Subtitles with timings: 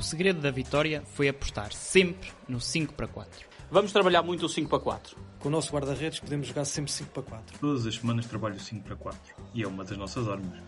[0.00, 3.46] O segredo da vitória foi apostar sempre no 5 para 4.
[3.70, 5.14] Vamos trabalhar muito o 5 para 4.
[5.38, 7.58] Com o nosso guarda-redes podemos jogar sempre 5 para 4.
[7.58, 9.20] Todas as semanas trabalho 5 para 4
[9.52, 10.58] e é uma das nossas armas.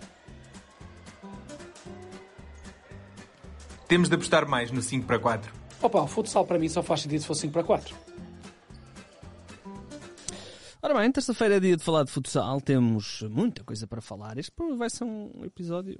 [3.88, 5.50] Temos de apostar mais no 5 para 4.
[5.80, 7.96] Opa, o futsal para mim só faz sentido se for 5 para 4.
[10.83, 14.36] Ora bem, terça-feira é dia de falar de futsal, temos muita coisa para falar.
[14.36, 15.98] Este vai ser um episódio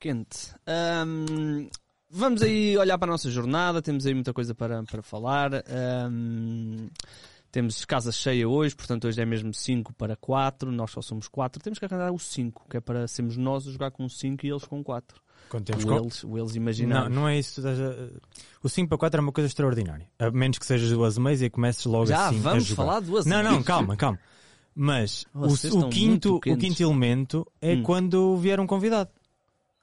[0.00, 0.52] quente.
[0.66, 1.68] Ahm,
[2.10, 5.52] vamos aí olhar para a nossa jornada, temos aí muita coisa para, para falar.
[5.54, 6.88] Ahm,
[7.50, 11.62] temos casa cheia hoje, portanto hoje é mesmo 5 para 4, nós só somos 4.
[11.62, 14.50] Temos que arranjar o 5, que é para sermos nós a jogar com 5 e
[14.50, 15.20] eles com 4.
[15.48, 17.08] Quando temos O eles, o eles imaginários.
[17.12, 17.60] Não, não é isso.
[18.62, 20.06] O 5 para 4 é uma coisa extraordinária.
[20.18, 23.24] A menos que sejas do Azemais e comeces logo Já assim a vamos falar do
[23.24, 24.18] Não, não, calma, calma.
[24.72, 27.82] Mas o, o quinto, o quinto elemento é Hum.
[27.82, 29.10] quando vier um convidado.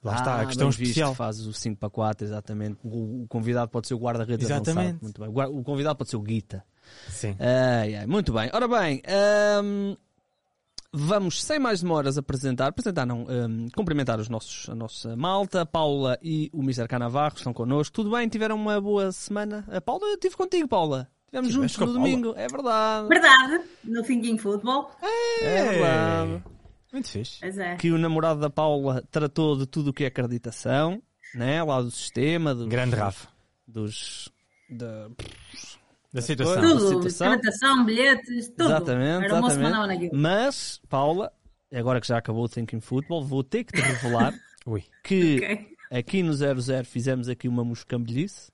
[0.02, 1.14] Lá está, Ah, a questão bem visto, especial.
[1.14, 2.78] fazes o 5 para 4, exatamente.
[2.84, 4.44] O, o convidado pode ser o guarda-redes.
[4.48, 5.02] Exatamente.
[5.02, 5.28] Muito bem.
[5.28, 6.64] O convidado pode ser o Guita.
[7.08, 7.36] Sim.
[7.38, 8.48] Ai, ai, muito bem.
[8.54, 9.94] Ora bem, ahm,
[10.92, 15.66] vamos sem mais demoras apresentar, apresentar não, ahm, cumprimentar os nossos, a nossa malta, a
[15.66, 16.86] Paula e o Mr.
[16.88, 17.94] Canavarro estão connosco.
[17.94, 18.28] Tudo bem?
[18.28, 19.64] Tiveram uma boa semana?
[19.70, 21.08] A Paula, eu estive contigo, Paula.
[21.26, 23.08] Estivemos juntos no a domingo, é verdade.
[23.08, 24.90] Verdade, no Thinking Football.
[25.42, 26.42] É verdade.
[26.92, 27.44] Muito fixe.
[27.44, 27.76] É.
[27.76, 31.02] Que o namorado da Paula tratou de tudo o que é acreditação,
[31.34, 31.62] né?
[31.62, 33.28] lá do sistema, dos, Grande Rafa.
[33.66, 34.28] dos,
[34.70, 35.08] da,
[36.12, 36.62] Da situação.
[36.62, 36.78] Tudo.
[36.78, 37.26] Tudo, situação.
[37.30, 38.64] documentação, bilhetes, tudo.
[38.64, 40.14] Exatamente, Era exatamente.
[40.14, 41.30] Mas, Paula,
[41.72, 44.32] agora que já acabou o Thinking Football, vou ter que te revelar
[45.04, 45.66] que Ok.
[45.90, 48.50] aqui no 00 fizemos aqui uma moscambelhice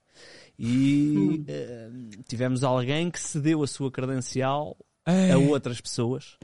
[0.57, 1.45] e Hum.
[1.47, 1.89] eh,
[2.27, 4.77] tivemos alguém que cedeu a sua credencial
[5.07, 5.31] Ei.
[5.31, 6.37] a outras pessoas.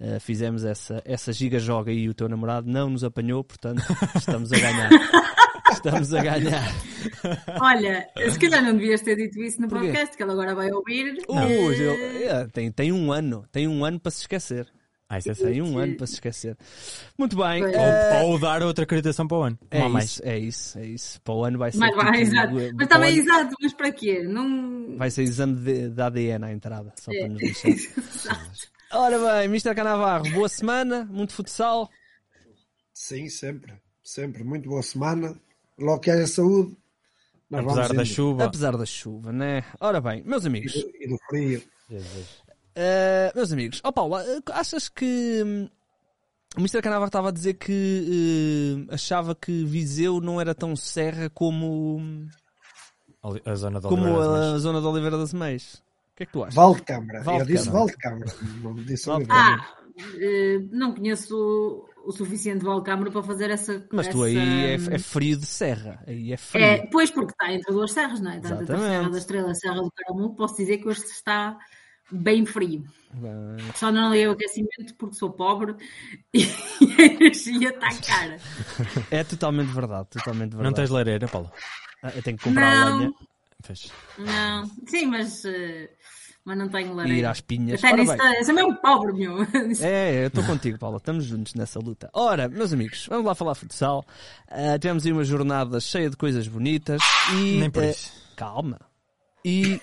[0.00, 3.82] Eh, fizemos essa, essa giga-joga e o teu namorado não nos apanhou, portanto
[4.16, 4.90] estamos a ganhar.
[5.72, 6.74] Estamos a ganhar.
[7.60, 9.86] Olha, se calhar não devias ter dito isso no Porquê?
[9.86, 11.18] podcast, que ele agora vai ouvir.
[11.28, 14.66] Uh, Eh, eu- é, tem, tem um ano, tem um ano para se esquecer.
[15.08, 15.62] Ah, isso é certo.
[15.62, 16.56] um ano para se esquecer.
[17.16, 17.62] Muito bem.
[17.62, 17.74] Pois.
[17.74, 19.58] eh, Ou, ou dar outra acreditação para o ano.
[19.70, 20.04] É mais.
[20.10, 21.20] isso, é isso, é isso.
[21.22, 21.78] Para o ano vai ser.
[21.78, 22.58] Mas vai, tipo, exato.
[22.60, 24.22] eh, Mas também, ano exato, mas para quê?
[24.24, 24.96] Não.
[24.98, 27.18] Vai ser exame de, de ADN à entrada, só É.
[27.20, 27.68] para nos deixar.
[27.70, 28.76] Exato.
[28.92, 29.74] Ora bem, Mr.
[29.74, 31.88] Canavarro, boa semana, muito futsal.
[32.92, 33.74] Sim, sempre.
[34.02, 34.42] Sempre.
[34.44, 35.38] Muito boa semana.
[35.78, 36.76] Logo que haja saúde.
[37.52, 38.06] Apesar da indo.
[38.06, 38.44] chuva.
[38.44, 39.62] Apesar da chuva, né?
[39.80, 41.62] Ora bem, meus amigos, E do, e do frio.
[42.76, 45.68] Eh, meus amigos, ó Paula, eh, achas que hum,
[46.56, 46.82] o Mr.
[46.82, 52.28] Canavarro estava a dizer que eh, achava que Viseu não era tão serra como,
[53.22, 55.74] Ali- A zona de como Oliveira das a zona de Oliveira das Meias?
[55.74, 56.54] O que é que tu achas?
[56.54, 57.22] Val de Câmara.
[57.22, 57.70] Val de Eu disse.
[57.70, 58.32] Val de Câmara.
[58.62, 59.20] Não disse Val.
[59.28, 59.76] Ah,
[60.70, 63.86] não conheço o, suficiente de Valcâmara para fazer essa.
[63.92, 66.64] Mas tu essa, aí é, hum, é frio de serra, aí é frio.
[66.64, 68.40] É, pois, porque está entre duas serras, não é?
[68.40, 68.96] Tanto entre a Exatamente.
[68.96, 71.58] Serra da Estrela e a Serra do Caramulo, posso dizer que hoje está
[72.10, 72.84] bem frio.
[73.14, 75.74] Bem, Só não liguei o aquecimento porque sou pobre
[76.34, 76.44] e
[76.98, 78.38] a energia está cara.
[79.10, 80.64] É totalmente verdade, totalmente verdade.
[80.64, 81.50] Não tens lareira, Paulo?
[82.02, 82.98] Ah, Eu tenho que comprar a Não.
[82.98, 83.12] lenha
[83.62, 83.90] Fez.
[84.18, 85.88] Não, sim, mas, eh,
[86.44, 87.18] mas não tenho e lareira.
[87.18, 87.82] ir às pinhas.
[87.82, 88.12] Até nisso,
[88.44, 89.38] sou mesmo pobre, meu.
[89.80, 90.98] É, eu estou contigo, Paula.
[90.98, 92.10] Estamos juntos nessa luta.
[92.12, 94.04] Ora, meus amigos, vamos lá falar futsal.
[94.46, 97.00] Ah, tivemos aí uma jornada cheia de coisas bonitas
[97.32, 97.58] e.
[97.58, 98.12] Nem por eh, isso.
[98.36, 98.78] calma.
[99.44, 99.80] E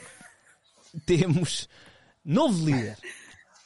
[1.05, 1.67] temos
[2.23, 2.97] novo líder.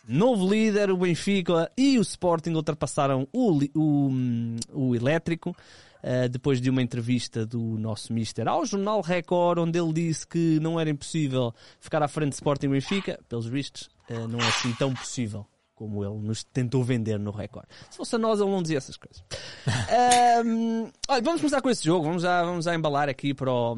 [0.10, 4.10] Novo líder, o Benfica e o Sporting ultrapassaram o, o,
[4.72, 5.54] o Elétrico.
[6.02, 10.62] ah, depois de uma entrevista do nosso Mister ao jornal Record, onde ele disse que
[10.62, 14.72] não era impossível ficar à frente de Sporting Benfica, pelos vistos, ah, não é assim
[14.76, 15.46] tão possível
[15.76, 17.68] como ele nos tentou vender no Record.
[17.92, 19.24] Se fosse a nós, ele não dizia essas coisas.
[19.68, 23.78] Ahm, olha, vamos começar com esse jogo, vamos já, vamos já embalar aqui para o,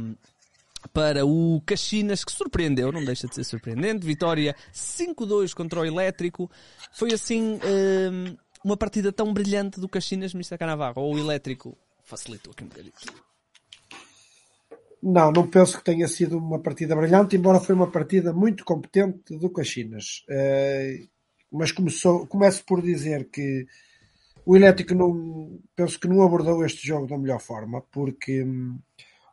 [0.93, 4.05] para o Caxinas, que surpreendeu, não deixa de ser surpreendente.
[4.05, 6.49] Vitória 5-2 contra o Elétrico.
[6.93, 10.57] Foi assim hum, uma partida tão brilhante do Caxinas, Mr.
[10.57, 12.93] Canavarro, ou o Elétrico facilitou aqui um bocadinho.
[15.01, 19.37] Não, não penso que tenha sido uma partida brilhante, embora foi uma partida muito competente
[19.37, 20.25] do Caxinas.
[20.29, 21.05] Eh,
[21.51, 23.65] mas começou, começo por dizer que
[24.45, 28.77] o Elétrico não, penso que não abordou este jogo da melhor forma, porque hum,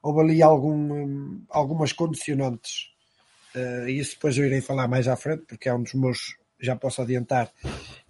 [0.03, 2.91] houve ali algum, hum, algumas condicionantes,
[3.55, 6.77] uh, isso depois eu irei falar mais à frente, porque é um dos meus, já
[6.77, 7.51] posso adiantar,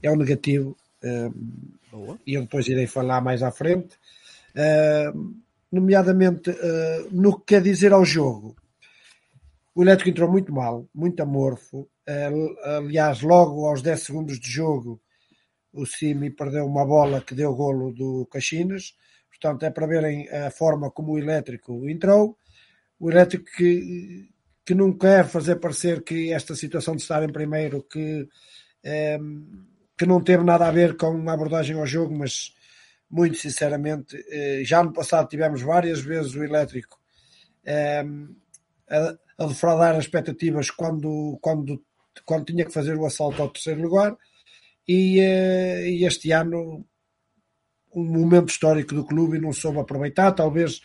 [0.02, 3.96] é um negativo, um, e eu depois irei falar mais à frente,
[4.54, 5.34] uh,
[5.70, 8.56] nomeadamente uh, no que quer dizer ao jogo.
[9.74, 11.86] O Elétrico entrou muito mal, muito amorfo.
[12.64, 14.98] aliás, logo aos 10 segundos de jogo,
[15.76, 18.96] o Simi perdeu uma bola que deu golo do Caxinas.
[19.40, 22.36] Portanto, é para verem a forma como o Elétrico entrou.
[22.98, 24.28] O Elétrico que,
[24.64, 28.26] que não quer fazer parecer que esta situação de estar em primeiro, que,
[28.82, 29.18] é,
[29.96, 32.54] que não teve nada a ver com a abordagem ao jogo, mas
[33.10, 36.98] muito sinceramente, eh, já no passado tivemos várias vezes o Elétrico
[37.64, 38.04] é,
[38.90, 41.82] a, a defraudar as expectativas quando, quando,
[42.24, 44.16] quando tinha que fazer o assalto ao terceiro lugar
[44.88, 46.84] e, eh, e este ano
[47.96, 50.80] um momento histórico do clube e não soube aproveitar, talvez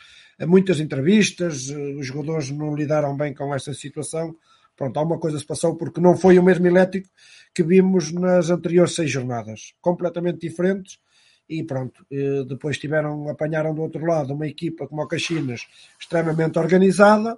[0.45, 4.35] muitas entrevistas, eh, os jogadores não lidaram bem com esta situação.
[4.75, 7.09] Pronto, alguma coisa se passou porque não foi o mesmo elétrico
[7.53, 10.99] que vimos nas anteriores seis jornadas, completamente diferentes.
[11.49, 15.67] E pronto, eh, depois tiveram, apanharam do outro lado uma equipa como o Caxinas,
[15.99, 17.37] extremamente organizada,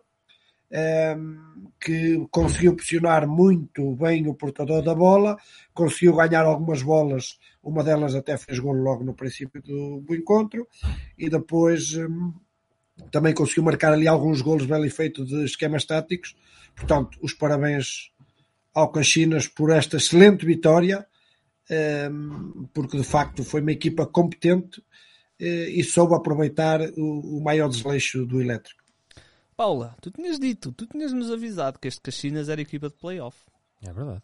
[1.80, 5.38] que conseguiu pressionar muito bem o portador da bola,
[5.74, 10.68] conseguiu ganhar algumas bolas, uma delas até fez gol logo no princípio do, encontro,
[11.18, 12.34] e depois hum,
[13.12, 16.36] também conseguiu marcar ali alguns golos bem feitos de esquemas táticos.
[16.76, 18.12] Portanto, os parabéns
[18.74, 21.06] ao Caxinas por esta excelente vitória,
[22.10, 24.82] hum, porque de facto foi uma equipa competente
[25.40, 28.83] eh, e soube aproveitar o maior desleixo do elétrico.
[29.56, 33.38] Paula, tu tinhas dito, tu tinhas nos avisado que este Caxinas era equipa de playoff.
[33.82, 34.22] É verdade.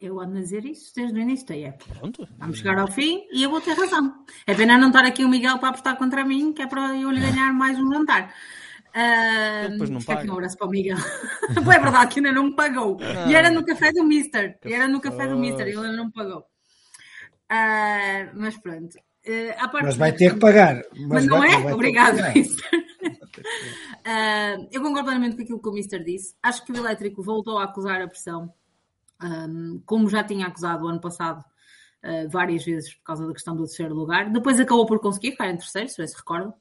[0.00, 1.94] Eu ando a dizer isso desde o início da época.
[1.98, 2.26] Pronto.
[2.38, 4.24] Vamos chegar ao fim e eu vou ter razão.
[4.46, 7.10] É pena não estar aqui o Miguel para apostar contra mim, que é para eu
[7.10, 8.34] lhe ganhar mais um jantar.
[8.90, 10.32] Uh, depois não paga.
[10.32, 10.96] um abraço para o Miguel.
[11.52, 12.98] Foi verdade que ainda não me pagou.
[13.28, 14.58] E era no café do Mister.
[14.64, 15.68] E era no café do Mister.
[15.68, 16.46] Ele ainda não me pagou.
[17.50, 18.96] Uh, mas pronto.
[18.96, 20.82] Uh, mas vai ter que pagar.
[20.92, 21.74] Mas, mas não vai, é?
[21.74, 22.70] Obrigado, Mister.
[23.40, 26.34] Uh, eu concordo plenamente com aquilo que o Mister disse.
[26.42, 28.52] Acho que o Elétrico voltou a acusar a pressão,
[29.22, 31.44] um, como já tinha acusado o ano passado
[32.04, 34.30] uh, várias vezes por causa da questão do terceiro lugar.
[34.30, 36.54] Depois acabou por conseguir ficar em terceiro, se se recordam.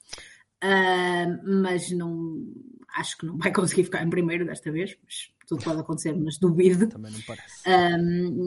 [0.62, 2.54] Uh, mas não
[2.96, 6.38] acho que não vai conseguir ficar em primeiro desta vez, mas tudo pode acontecer, mas
[6.38, 6.88] duvido.
[6.90, 7.64] Também não parece.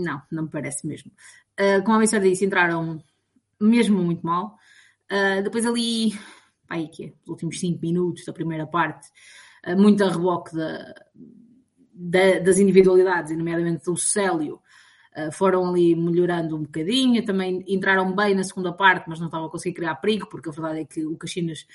[0.05, 1.11] não, não me parece mesmo.
[1.58, 3.02] Uh, como a Mister disse, entraram
[3.61, 4.58] mesmo muito mal.
[5.11, 6.19] Uh, depois ali
[6.72, 9.08] aí que é, os últimos 5 minutos da primeira parte,
[9.62, 10.94] eh, muito a reboque da,
[11.92, 14.60] da, das individualidades, nomeadamente do Célio,
[15.14, 19.46] eh, foram ali melhorando um bocadinho, também entraram bem na segunda parte, mas não estavam
[19.46, 21.66] a conseguir criar perigo, porque a verdade é que o Caxinas,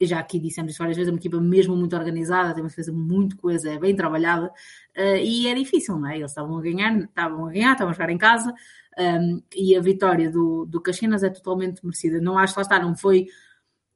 [0.00, 2.92] já aqui dissemos isso várias vezes, é uma equipa mesmo muito organizada, tem uma defesa
[2.92, 4.52] muito coesa, é bem trabalhada,
[4.94, 6.18] eh, e é difícil, não é?
[6.18, 8.54] Eles estavam a ganhar, estavam a ganhar, estavam a jogar em casa,
[8.98, 12.20] um, e a vitória do, do Caxinas é totalmente merecida.
[12.20, 13.26] Não acho que lá está, não foi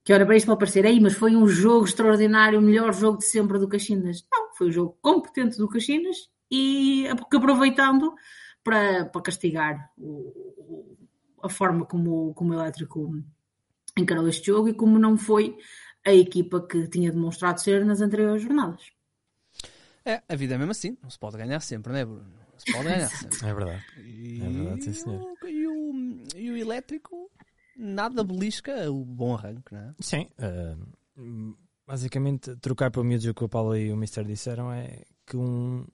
[0.04, 3.18] que ora para isto pode parecer, aí, mas foi um jogo extraordinário, o melhor jogo
[3.18, 4.26] de sempre do Caxinas.
[4.32, 8.14] Não, foi um jogo competente do Caxinas e aproveitando
[8.64, 10.96] para, para castigar o,
[11.42, 13.22] a forma como, como o Elétrico
[13.96, 15.56] encarou este jogo e como não foi
[16.04, 18.92] a equipa que tinha demonstrado ser nas anteriores jornadas.
[20.04, 22.22] É, a vida é mesmo assim, não se pode ganhar sempre, não é, Bruno?
[22.22, 23.38] Não se pode ganhar sempre.
[23.46, 23.84] É verdade.
[23.98, 25.34] E, é verdade, sim, senhor.
[25.46, 27.19] E o, e o Elétrico
[27.80, 29.94] nada belisca o bom arranque, não é?
[30.00, 30.28] Sim.
[30.38, 31.56] Uh,
[31.86, 35.36] basicamente, trocar para o miúdo o que o Paulo e o Mister disseram é que
[35.36, 35.86] um,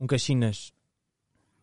[0.00, 0.72] um Caxinas,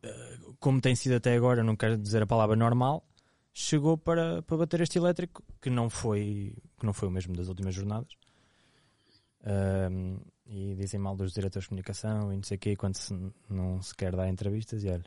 [0.03, 3.05] uh, como tem sido até agora, não quero dizer a palavra normal,
[3.53, 7.49] chegou para, para bater este elétrico, que não foi, que não foi o mesmo das
[7.49, 8.13] últimas jornadas.
[9.41, 13.13] Uh, e dizem mal dos diretores de comunicação e não sei o quê, quando se,
[13.49, 15.05] não se quer dar entrevistas, e olha,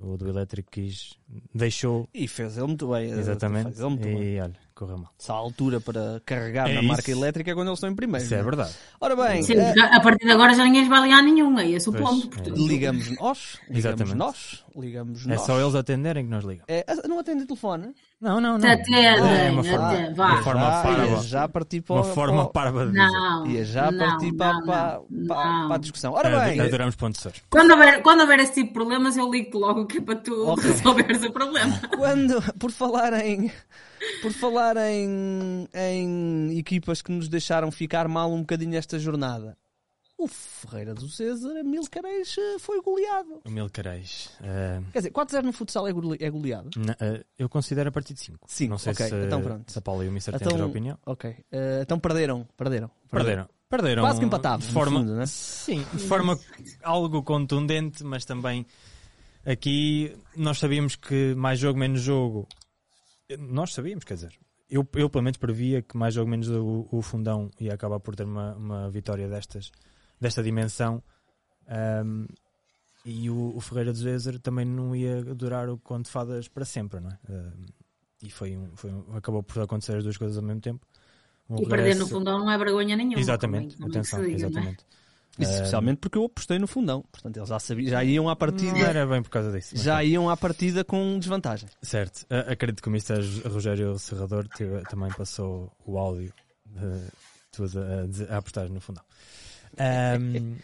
[0.00, 1.18] o do elétrico quis,
[1.54, 2.08] deixou.
[2.12, 3.10] E fez ele muito bem.
[3.10, 3.64] Exatamente.
[3.64, 4.40] Fez ele muito e bem.
[4.42, 5.10] olha, correu mal.
[5.18, 6.88] Se a altura para carregar É na isso.
[6.88, 8.24] marca elétrica é quando eles estão em primeiro.
[8.24, 8.74] Isso é não verdade.
[9.00, 11.88] Ora bem, Sendo eh, a partir de agora já ninguém vai ligar nenhum, é esse
[11.88, 12.26] o Pois, ponto.
[12.26, 12.30] é.
[12.30, 12.66] portanto.
[12.68, 14.14] ligamos nós, ligamos Exatamente.
[14.16, 15.40] nós, ligamos É nós.
[15.40, 16.64] só eles atenderem que nós ligamos.
[16.68, 17.94] É, não atende o telefone?
[18.20, 18.68] Não, não, não.
[18.70, 20.26] Atendem, É uma forma, atendem, vá.
[20.32, 21.22] uma forma já, parva.
[21.22, 23.06] já partir para, Uma o- forma para, parva de dizer.
[23.06, 23.46] Não.
[23.46, 25.66] ia já não, partir para, não, para, não, para- não.
[25.68, 26.12] para a discussão.
[26.12, 29.86] Ora bem, Adoramos pontos Quando houver, quando houver esse tipo de problemas, eu ligo-te logo
[29.86, 30.64] que é para tu Ok.
[30.70, 31.80] resolveres o problema.
[31.96, 33.50] quando, por falar em
[34.22, 39.56] por falar em, em equipas que nos deixaram ficar mal um bocadinho esta jornada
[40.18, 43.38] o Ferreira do César, a Milcareis, eh, foi goleado.
[43.44, 44.30] O Milcareis.
[44.40, 46.70] Uh, Quer dizer, 4-0 no futsal é gole- é goleado?
[46.74, 48.46] na- uh, eu considero a partir de 5.
[48.48, 49.70] Cinco, Não sei ok, se, então pronto.
[49.70, 50.98] se a Paula e o têm Então- outra opinião.
[51.04, 51.36] Ok.
[51.52, 52.90] Eh, então perderam, perderam.
[53.10, 53.46] Perderam.
[53.68, 54.02] Perderam.
[54.04, 55.26] Quase que empatavam, De forma, fundo, né?
[55.26, 56.38] Sim, de forma
[56.82, 58.64] algo contundente, mas também
[59.44, 62.48] aqui nós sabíamos que mais jogo, menos jogo.
[63.38, 64.38] Nós sabíamos, quer dizer,
[64.70, 68.14] eu, eu pelo menos previa que mais jogo, menos o, o fundão ia acabar por
[68.14, 69.72] ter uma, uma vitória destas,
[70.20, 71.02] desta dimensão.
[71.68, 72.26] Ahm,
[73.04, 76.64] e o, o Ferreira do Zezer também não ia durar o conto de fadas para
[76.64, 77.18] sempre, não é?
[78.22, 80.84] E foi um, foi um- acabou por acontecer as duas coisas ao mesmo tempo.
[81.48, 83.18] Um E perder no regresso- fundão não é vergonha nenhuma.
[83.20, 84.76] Exatamente, também, também atenção, diga, não é?
[85.38, 85.42] Exatamente.
[85.42, 87.02] Isso, especialmente porque eu apostei no fundão.
[87.10, 88.72] Portanto, eles já, sabiam, já iam à partida.
[88.72, 89.76] Não era bem por causa disso.
[89.76, 91.68] Já iam à partida com desvantagem.
[91.82, 92.26] Certo.
[92.30, 93.48] A- Acredito que o Mr.
[93.48, 96.32] Rogério Serrador teve- também passou o áudio
[96.64, 97.00] de
[97.52, 99.04] tudo a, dizer- a apostar no fundão.
[99.78, 100.56] Ahm,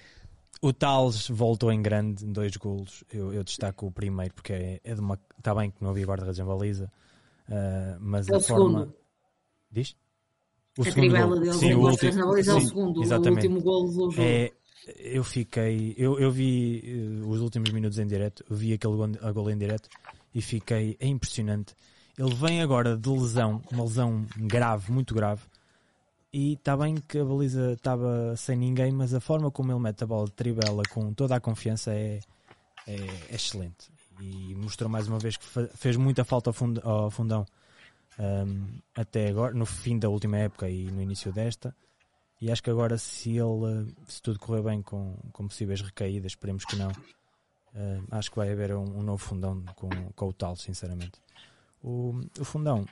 [0.61, 3.05] o Tales voltou em grande, em dois golos.
[3.12, 5.19] Eu, eu destaco o primeiro porque é, é de uma.
[5.38, 6.91] Está bem que não havia guarda-redes em baliza,
[7.50, 8.79] ah, mas É o a forma.
[8.81, 8.95] segundo.
[9.71, 9.97] Diz?
[10.79, 13.47] a trivela deles Sim, o último- três na baliza é o sim, segundo, o exatamente.
[13.49, 14.14] último gol do jogo.
[14.23, 14.50] É,
[14.98, 15.94] eu fiquei.
[15.96, 19.88] Eu, eu vi eh, os últimos minutos em direto, vi aquele a gol em direto
[20.34, 20.96] e fiquei.
[21.00, 21.74] É impressionante.
[22.18, 25.42] Ele vem agora de lesão, uma lesão grave, muito grave.
[26.32, 30.02] E está bem que a baliza estava sem ninguém, mas a forma como ele mete
[30.04, 32.20] a bola de trivela com toda a confiança é,
[32.86, 32.96] é,
[33.30, 33.90] é excelente.
[34.20, 37.44] E mostrou mais uma vez que fez muita falta ao, fund- ao fundão
[38.18, 41.74] um, até agora, no fim da última época e no início desta.
[42.42, 46.64] E acho que agora, se ele, se tudo correr bem com, com possíveis recaídas, esperemos
[46.64, 46.90] que não,
[47.72, 51.20] eh, acho que vai haver um, um novo fundão com, com o tal, sinceramente.
[51.80, 52.84] O, o fundão,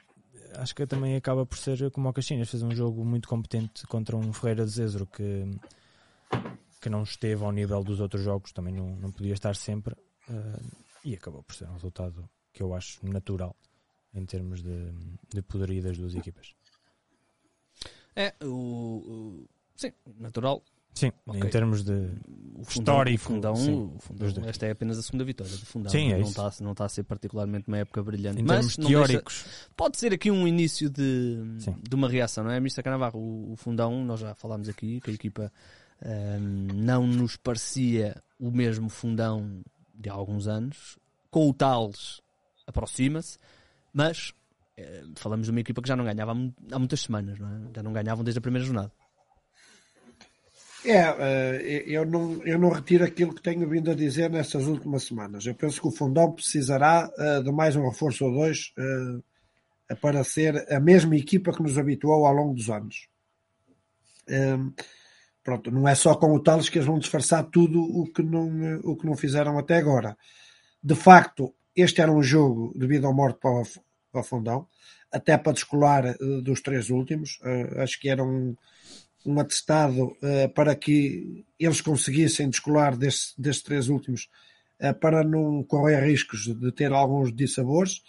[0.55, 4.17] acho que também acaba por ser como o Caxinas, fez um jogo muito competente contra
[4.17, 5.51] um Ferreira de Zezro que,
[6.81, 9.97] que não esteve ao nível dos outros jogos, também não, não podia estar sempre,
[10.29, 10.61] eh,
[11.05, 13.57] e acabou por ser um resultado que eu acho natural
[14.15, 14.93] em termos de,
[15.29, 16.55] de das duas equipas.
[18.17, 18.47] É, o.
[18.49, 20.63] o- sim, natural.
[20.93, 21.41] Sim, Ok.
[21.41, 23.23] em termos de O fundão, histórico.
[23.25, 25.91] fundão, sim, fundão, esta é apenas a segunda vitória do fundão.
[25.91, 28.41] Sim, é não, está, não está a ser particularmente uma época brilhante.
[28.41, 29.45] Em mas não deixa- teóricos,
[29.77, 31.77] pode ser aqui um início de, Sim.
[31.89, 32.57] de uma reação, não é?
[32.57, 32.83] Mr.
[32.83, 35.53] Canavarro, o, o fundão, nós já falámos aqui que a equipa
[36.05, 39.63] ahm, não nos parecia o mesmo fundão
[39.95, 40.99] de há alguns anos.
[41.31, 42.21] Com o Tales
[42.67, 43.39] aproxima-se,
[43.93, 44.33] mas
[45.17, 47.61] falamos de uma equipa que já não ganhava há, mu- há muitas semanas, não é?
[47.75, 48.93] Já não ganhavam desde a primeira jornada.
[50.85, 55.05] É, eh, eu não, eu não retiro aquilo que tenho vindo a dizer nestas últimas
[55.05, 55.45] semanas.
[55.45, 60.25] Eu penso que o Fundão precisará eh, de mais um reforço ou dois eh, para
[60.25, 63.09] ser a mesma equipa que nos habituou ao longo dos anos.
[64.27, 64.71] Ehm,
[65.45, 68.47] pronto, não é só com o Tales que eles vão disfarçar tudo o que não,
[68.65, 70.17] eh, o que não fizeram até agora.
[70.83, 73.63] De facto, este era um jogo de vida ou morte para o,
[74.11, 74.67] para o Fundão,
[75.13, 77.39] até para descolar eh, dos três últimos.
[77.45, 78.57] Eh, acho que era um,
[79.27, 84.29] um atestado eh, para que eles conseguissem descolar destes, destes três últimos
[84.99, 88.01] para não correr riscos de ter alguns dissabores.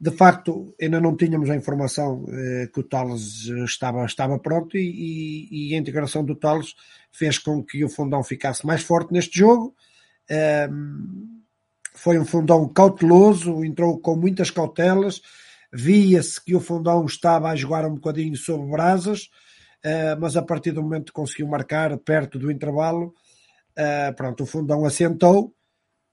[0.00, 2.24] De facto, ainda não tínhamos a informação
[2.72, 4.80] que o Tales estava, estava pronto e,
[5.50, 6.74] e- e a integração do Tales
[7.10, 9.74] fez com que o fundão ficasse mais forte neste jogo.
[10.30, 11.41] Ehm,
[11.94, 15.20] foi um fundão cauteloso, entrou com muitas cautelas,
[15.72, 19.28] via-se que o fundão estava a jogar um bocadinho sob brasas,
[19.84, 23.12] Uh, mas a partir do momento que conseguiu marcar perto do intervalo,
[23.76, 25.52] uh, pronto, o fundão assentou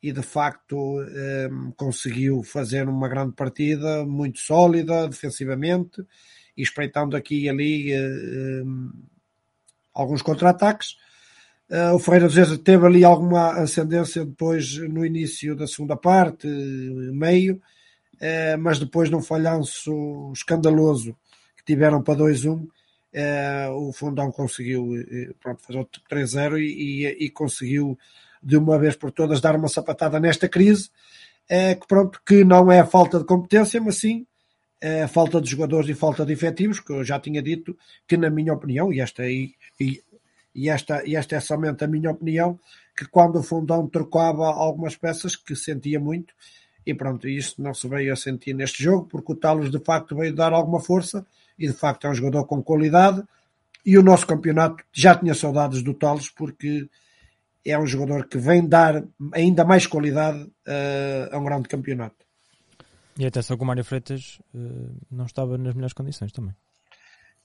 [0.01, 6.01] e de facto um, conseguiu fazer uma grande partida, muito sólida defensivamente,
[6.55, 7.93] e espreitando aqui e ali
[9.93, 10.95] alguns contra-ataques.
[11.69, 17.61] Uh, o Ferreira dos teve ali alguma ascendência depois no início da segunda parte, meio,
[18.59, 21.15] mas depois num falhanço escandaloso
[21.55, 22.67] que tiveram para 2-1,
[23.11, 27.97] Uh, o Fundão conseguiu uh, pronto, fazer o 3-0 e, e, e, conseguiu
[28.41, 30.91] de uma vez por todas dar uma sapatada nesta crise
[31.49, 34.27] uh, que pronto que não é a falta de competência mas sim
[35.03, 37.75] a falta de jogadores e falta de efetivos que eu já tinha dito
[38.07, 39.53] que na minha opinião e esta e,
[40.53, 42.59] e esta, e esta é somente a minha opinião
[42.95, 46.33] que quando o Fundão trocava algumas peças que sentia muito
[46.85, 50.15] e pronto, isso não se veio a sentir neste jogo porque o Talos de facto
[50.15, 51.25] veio dar alguma força
[51.57, 53.23] e de facto é um jogador com qualidade
[53.85, 56.89] e o nosso campeonato já tinha saudades do Talos porque
[57.65, 59.03] é um jogador que vem dar
[59.33, 62.15] ainda mais qualidade uh, a um grande campeonato.
[63.17, 66.55] E atenção que o Mário Freitas uh, não estava nas melhores condições também.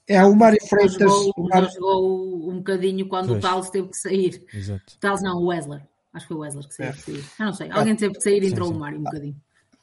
[0.07, 0.93] É, o Mário Freitas.
[0.99, 3.39] jogou, o Mário- jogou um bocadinho quando Pois.
[3.39, 4.43] o Tales teve que sair.
[4.53, 4.97] Exato.
[4.99, 5.81] Tales não, o Wesley.
[6.13, 6.89] Acho que foi o Wesley que saiu.
[6.89, 7.41] É.
[7.41, 7.71] Eu não sei.
[7.71, 8.73] Alguém teve que sair e entrou sim.
[8.75, 9.35] o Mário um bocadinho.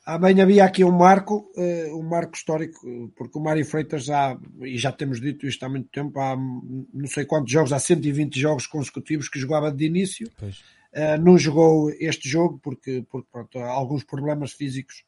[0.05, 2.81] Também havia aqui um marco, eh, um marco histórico,
[3.17, 7.07] porque o Mário Freitas já, e já temos dito isto há muito tempo, há não
[7.07, 10.61] sei quantos jogos, há 120 jogos consecutivos que jogava de início, Pois.
[10.93, 15.05] Eh, não jogou este jogo porque, porque pronto, há alguns problemas físicos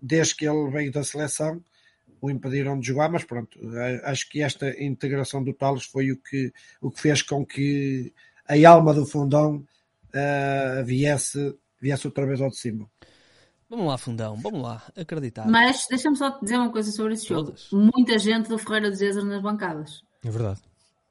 [0.00, 1.60] desde que ele veio da seleção
[2.20, 3.58] o impediram de jogar, mas pronto,
[4.04, 8.12] acho que esta integração do Talos foi o que, o que fez com que
[8.48, 9.64] a alma do fundão
[10.12, 12.88] eh, viesse, viesse outra vez ao de cima.
[13.68, 15.46] Vamos lá, fundão, vamos lá, acreditar.
[15.46, 17.52] Mas deixa-me só dizer uma coisa sobre esse jogo.
[17.52, 17.68] Todas.
[17.70, 20.02] Muita gente do Ferreira de Zezer nas bancadas.
[20.24, 20.60] É verdade.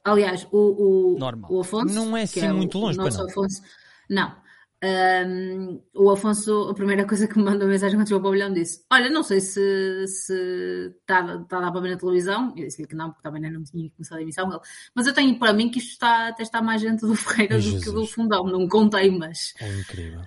[0.04, 1.52] Aliás, o, o, Normal.
[1.52, 1.94] o Afonso.
[1.94, 3.26] Não é que assim o- muito longe, o nosso não?
[3.30, 3.62] Afonso.
[4.10, 4.36] Não.
[4.82, 8.86] Ahm, o Afonso, a primeira coisa que me mandou mensagem quando chegou o pavilhão disse:
[8.90, 12.54] Olha, não sei se se está está a dar para ver na televisão.
[12.56, 14.50] Eu disse-lhe que não, porque também não tinha começado a emissão.
[14.50, 14.62] Ele,
[14.96, 17.82] mas eu tenho para mim que isto está, até está mais gente do Ferreira do
[17.82, 18.46] que do fundão.
[18.46, 19.54] Não contei, mas.
[19.60, 20.22] É incrível.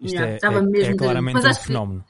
[0.00, 2.04] já, é, estava é- mesmo é claramente um fenómeno.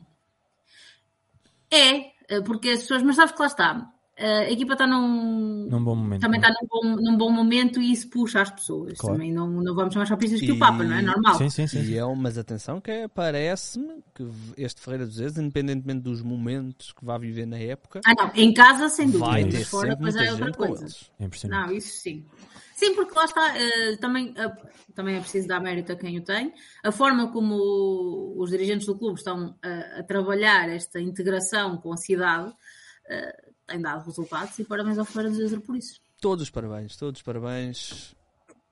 [1.72, 3.92] É, eh, porque as pessoas, mas sabes que lá está.
[4.18, 5.66] Eh, A equipa está num.
[5.70, 6.20] Num bom momento.
[6.20, 6.46] Também é?
[6.46, 8.98] está num bom, num bom momento e isso puxa as pessoas.
[8.98, 9.16] Claro.
[9.16, 11.02] Também não, não vamos chamar chapistas que E- o Papa, não é?
[11.02, 11.34] Normal.
[11.38, 11.82] Sim, sim, sim.
[11.82, 16.92] E é, mas atenção que é- parece-me que este Ferreira dos Zeus, independentemente dos momentos
[16.92, 19.88] que vá viver na época, Ah, não, em casa sem dúvida, vai mas ter fora
[19.96, 20.87] depois muita é outra coisa.
[21.18, 21.66] É impressionante.
[21.68, 22.25] Não, isso sim.
[22.75, 24.52] Sim, porque lá está, eh, também, eh,
[24.94, 26.52] também é preciso dar mérito a quem o tem.
[26.84, 31.96] A forma como os dirigentes do clube estão a, a trabalhar esta integração com a
[31.96, 32.52] cidade
[33.10, 36.00] eh, tem dado resultados e parabéns ao Ferreira de Zezer por isso.
[36.20, 38.16] Todos os parabéns, todos os parabéns.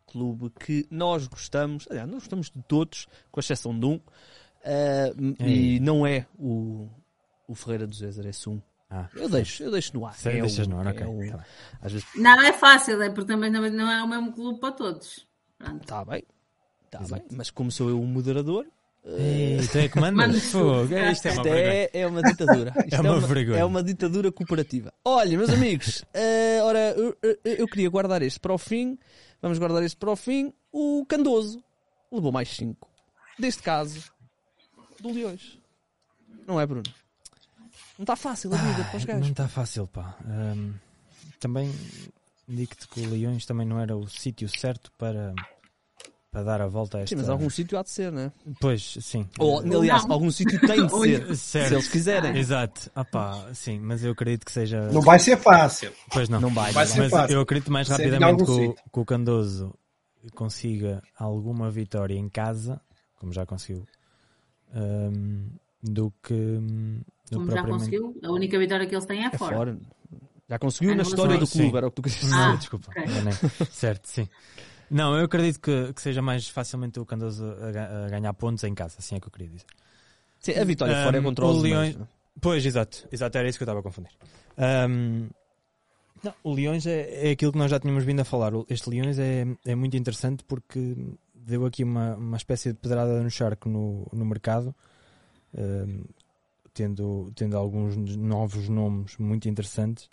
[0.07, 4.01] Clube que nós gostamos, aliás, nós gostamos de todos, com exceção de um,
[4.65, 6.89] eh, e não é o,
[7.47, 8.63] o Ferreira dos Zezer, é um.
[8.89, 10.15] Ah, Eu deixo, eu deixo no ar.
[10.15, 11.31] Sério, é deixas um, no ar, é ok, um.
[11.31, 11.45] tá
[11.83, 15.27] vezes, Não é fácil, é porque também não é o mesmo clube para todos.
[15.83, 16.25] Está bem,
[16.85, 18.65] está bem, mas como sou eu o moderador,
[19.09, 20.27] Ei, tu é que mandas?
[20.27, 22.73] Manda Fogo, é, isto é uma é, é uma ditadura.
[22.85, 23.59] Isto É uma vergonha.
[23.61, 24.93] É uma ditadura cooperativa.
[25.05, 28.99] Olha, meus amigos, eh, ora, eu, eu- queria guardar este para o fim.
[29.41, 30.53] Vamos guardar este para o fim.
[30.73, 31.63] O Candoso
[32.11, 32.89] levou mais 5.
[33.39, 34.03] Deste caso,
[35.01, 35.57] do Leões.
[36.47, 36.83] Não é, Bruno?
[37.99, 39.29] Não está fácil a vida para os Não gajos.
[39.31, 40.17] está fácil, pá.
[40.27, 40.73] Ahm,
[41.39, 41.73] também
[42.49, 45.33] digo-te que o Leões também não era o sítio certo para,
[46.37, 47.17] para dar a volta a esta...
[47.17, 48.33] Sim, mas algum sítio há de ser, não é?
[48.61, 49.27] Pois, sim.
[49.39, 50.13] Ou, aliás, não.
[50.13, 51.37] algum sítio tem de ser.
[51.37, 51.69] Certo.
[51.69, 52.37] Se eles quiserem.
[52.37, 52.91] Exato.
[52.95, 54.83] Ah pá, sim, mas eu acredito que seja...
[54.93, 55.91] Não vai ser fácil.
[56.13, 56.39] Pois não.
[56.39, 57.37] Não vai, Vai ser Mas fácil.
[57.37, 59.75] eu acredito mais Sempre rapidamente que o, que o Candoso
[60.35, 62.83] consiga alguma vitória em casa,
[63.19, 63.87] como já conseguiu,
[64.75, 65.49] ahm,
[65.83, 69.29] do que hum, do Como já propriamente- conseguiu, a única vitória que eles têm é,
[69.33, 69.57] É fora.
[69.57, 69.79] fora.
[70.51, 71.77] Já conseguiu Ah, na história do clube, Sim.
[71.79, 72.35] era o que tu querias dizer.
[72.37, 73.05] Ah, Desculpa, ok.
[73.05, 73.33] enganei.
[73.73, 74.29] certo, sim.
[74.91, 78.75] Não, eu acredito que, que seja mais facilmente o Candoso a, a ganhar pontos em
[78.75, 79.67] casa, assim é que eu queria dizer.
[80.39, 81.99] Sim, a vitória fora é Um, contra o os Leões-.
[82.41, 84.13] Pois, exato, exato, era isso que eu estava a confundir.
[84.59, 85.29] Ahm,
[86.23, 88.53] não, o Leões é, é aquilo que nós já tínhamos vindo a falar.
[88.69, 90.97] Este Leões é, é muito interessante porque
[91.35, 94.75] deu aqui uma, uma espécie de pedrada no charco no, no mercado,
[95.57, 96.05] ahm,
[96.75, 100.09] tendo, tendo alguns novos nomes muito interessantes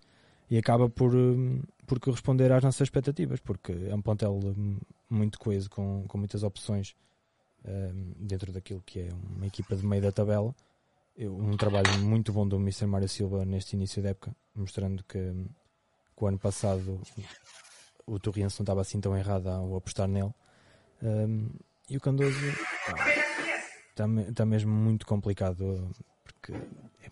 [0.50, 5.39] e acaba por, hum, por corresponder às nossas expectativas, porque é um plantel hum, muito
[5.39, 6.96] coeso, com, com muitas opções
[7.65, 10.56] hum, dentro daquilo que é uma equipa de meio da tabela.
[11.17, 12.88] Um trabalho muito bom do Mr.
[12.88, 15.48] Mário Silva neste início da época, mostrando que, hum,
[16.15, 17.02] que o ano passado
[18.06, 20.34] o Torriense não estava assim tão errado ao apostar nele.
[21.02, 21.50] Hum,
[21.89, 22.39] e o Candoso
[23.89, 25.91] está, está mesmo muito complicado,
[26.24, 27.12] porque é,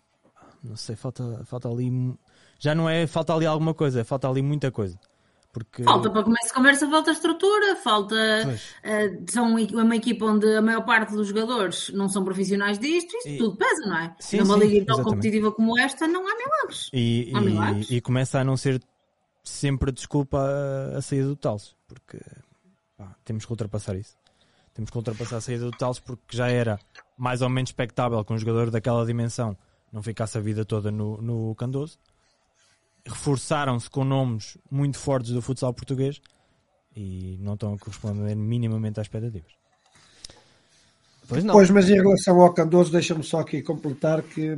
[0.64, 1.90] não sei, falta, falta ali
[2.62, 4.98] já não é falta ali alguma coisa, é falta ali muita coisa.
[5.52, 8.16] Porque Falta para começar a conversa, falta estrutura, falta.
[8.84, 13.28] Eh, são uma equipa onde a maior parte dos jogadores não são profissionais disto, isto
[13.28, 14.16] E- tudo pesa, não é?
[14.20, 16.90] Sim, Numa sim, liga tão competitiva como esta, não há milagres.
[16.94, 17.90] E, Há milagres?
[17.90, 18.82] e, e começa a não ser
[19.44, 22.18] sempre desculpa a, a saída do Tales, porque
[22.96, 24.16] pá, temos que ultrapassar isso.
[24.74, 26.80] Temos que ultrapassar a saída do Tales porque já era
[27.18, 29.58] mais ou menos expectável que um jogador daquela dimensão
[29.92, 32.00] não ficasse a vida toda no, no Candoso.
[33.08, 36.22] Reforçaram-se com nomes muito fortes do futsal português
[36.96, 39.52] e não estão a corresponder minimamente às expectativas.
[41.28, 41.54] Pois não.
[41.54, 44.56] Pois, mas em relação ao Candoso, deixa-me só aqui completar que,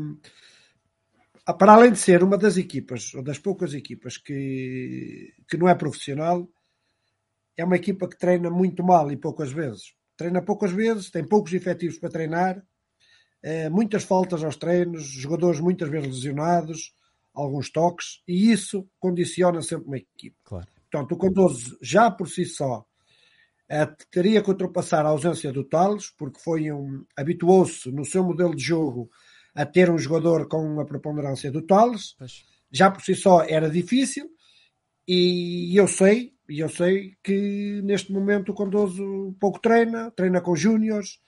[1.46, 5.70] ah, para além de ser uma das equipas, ou das poucas equipas que, que não
[5.70, 6.50] é profissional,
[7.56, 9.94] é uma equipa que treina muito mal e poucas vezes.
[10.18, 12.64] Treina poucas vezes, tem poucos efetivos para treinar,
[13.44, 16.94] eh, muitas faltas aos treinos, jogadores muitas vezes lesionados,
[17.34, 20.36] alguns toques, e isso condiciona sempre uma equipe.
[20.44, 20.68] Claro.
[20.92, 22.86] Portanto, o Cardoso já por si só
[23.70, 28.56] eh, teria que ultrapassar a ausência do Tales, porque foi um, habituou-se no seu modelo
[28.56, 29.10] de jogo
[29.56, 32.16] a ter um jogador com a preponderância do Tales.
[32.72, 34.30] Já por si só era difícil,
[35.08, 40.56] e eu sei, e eu sei que neste momento o Cardoso pouco treina, treina com
[40.56, 41.20] júniores,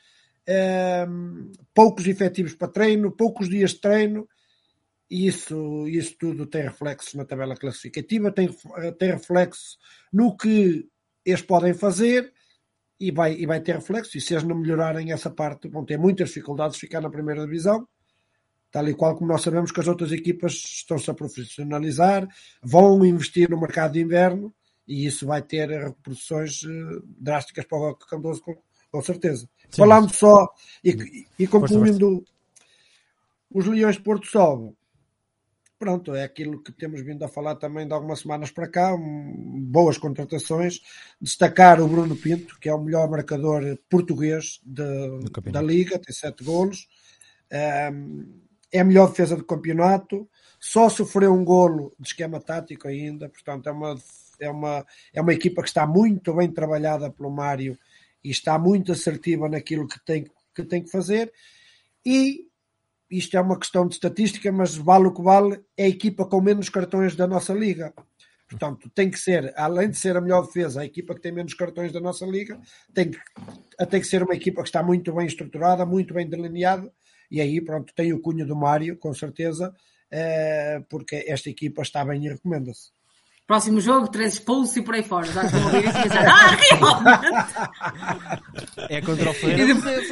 [1.08, 4.28] um, poucos efetivos para treino, poucos dias de treino,
[5.10, 8.50] e isso, isso tudo tem reflexo na tabela classificativa, tem,
[8.98, 9.78] tem reflexo
[10.12, 10.88] no que
[11.24, 12.34] eles podem fazer
[13.00, 14.18] e vai, e vai ter reflexo.
[14.18, 17.44] E se eles não melhorarem essa parte, vão ter muitas dificuldades de ficar na primeira
[17.44, 17.88] divisão,
[18.72, 22.28] tal e qual como nós sabemos que as outras equipas estão-se a profissionalizar,
[22.64, 24.54] vão investir no mercado de inverno
[24.88, 28.56] e isso vai ter repercussões uh, drásticas para o Candoso, com,
[28.92, 29.50] com certeza.
[29.70, 30.18] Sim, Falando mas...
[30.18, 30.48] só
[30.84, 32.24] e, e concluindo
[33.50, 34.76] os Leões de Porto Sol,
[35.86, 40.00] pronto, é aquilo que temos vindo a falar também de algumas semanas para cá, boas
[40.00, 40.82] contratações,
[41.22, 44.84] destacar o Bruno Pinto, que é o melhor marcador português de,
[45.52, 46.88] da Liga, tem sete golos,
[47.52, 50.28] é a melhor defesa do campeonato,
[50.60, 53.96] só sofreu um golo de esquema tático ainda, portanto é uma,
[54.40, 57.78] é uma, é uma equipa que está muito bem trabalhada pelo Mário
[58.24, 61.32] e está muito assertiva naquilo que tem que, tem que fazer.
[62.04, 62.48] E
[63.10, 66.42] isto é uma questão de estatística, mas vale o que vale, é a equipa com
[66.42, 67.94] menos cartões da nossa liga.
[68.50, 71.54] Portanto, tem que ser, além de ser a melhor defesa, a equipa que tem menos
[71.54, 72.60] cartões da nossa liga,
[72.94, 73.20] tem que,
[73.90, 76.92] tem que ser uma equipa que está muito bem estruturada, muito bem delineada,
[77.30, 79.74] e aí, pronto, tem o cunho do Mário, com certeza,
[80.12, 82.92] eh, porque esta equipa está bem e recomenda-se.
[83.48, 85.28] Próximo jogo, três expulsos e por aí fora.
[85.28, 87.56] Já estão a ouvir isso e pensar, ah, realmente!
[88.90, 89.62] É contra o Ferreira.
[89.62, 90.10] E depois,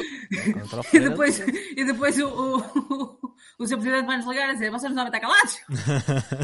[0.93, 4.69] e depois, e depois o, o, o, o seu presidente vai nos ligar a dizer:
[4.69, 5.57] vocês não devem estar calados?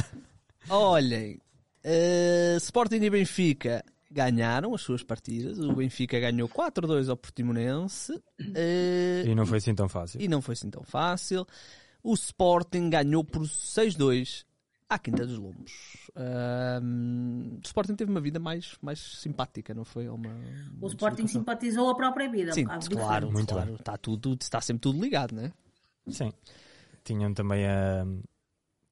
[0.67, 1.39] Olhem,
[1.85, 5.59] uh, Sporting e Benfica ganharam as suas partidas.
[5.59, 8.13] O Benfica ganhou 4-2 ao Portimonense.
[8.13, 10.19] Uh, e não foi assim tão fácil.
[10.19, 11.45] E não foi assim tão fácil.
[12.01, 14.48] O Sporting ganhou por 6-2
[14.89, 15.71] à Quinta dos Lombos.
[16.15, 20.09] o Sporting teve uma vida mais, mais simpática, não foi?
[20.09, 20.35] Uma,
[20.81, 22.51] o Sporting simpatizou a própria vida.
[22.51, 23.75] Sim, claro, muito claro.
[23.75, 25.53] Está, tudo, está sempre tudo ligado, não é?
[26.07, 26.33] Sim.
[27.03, 28.05] Tinham também a.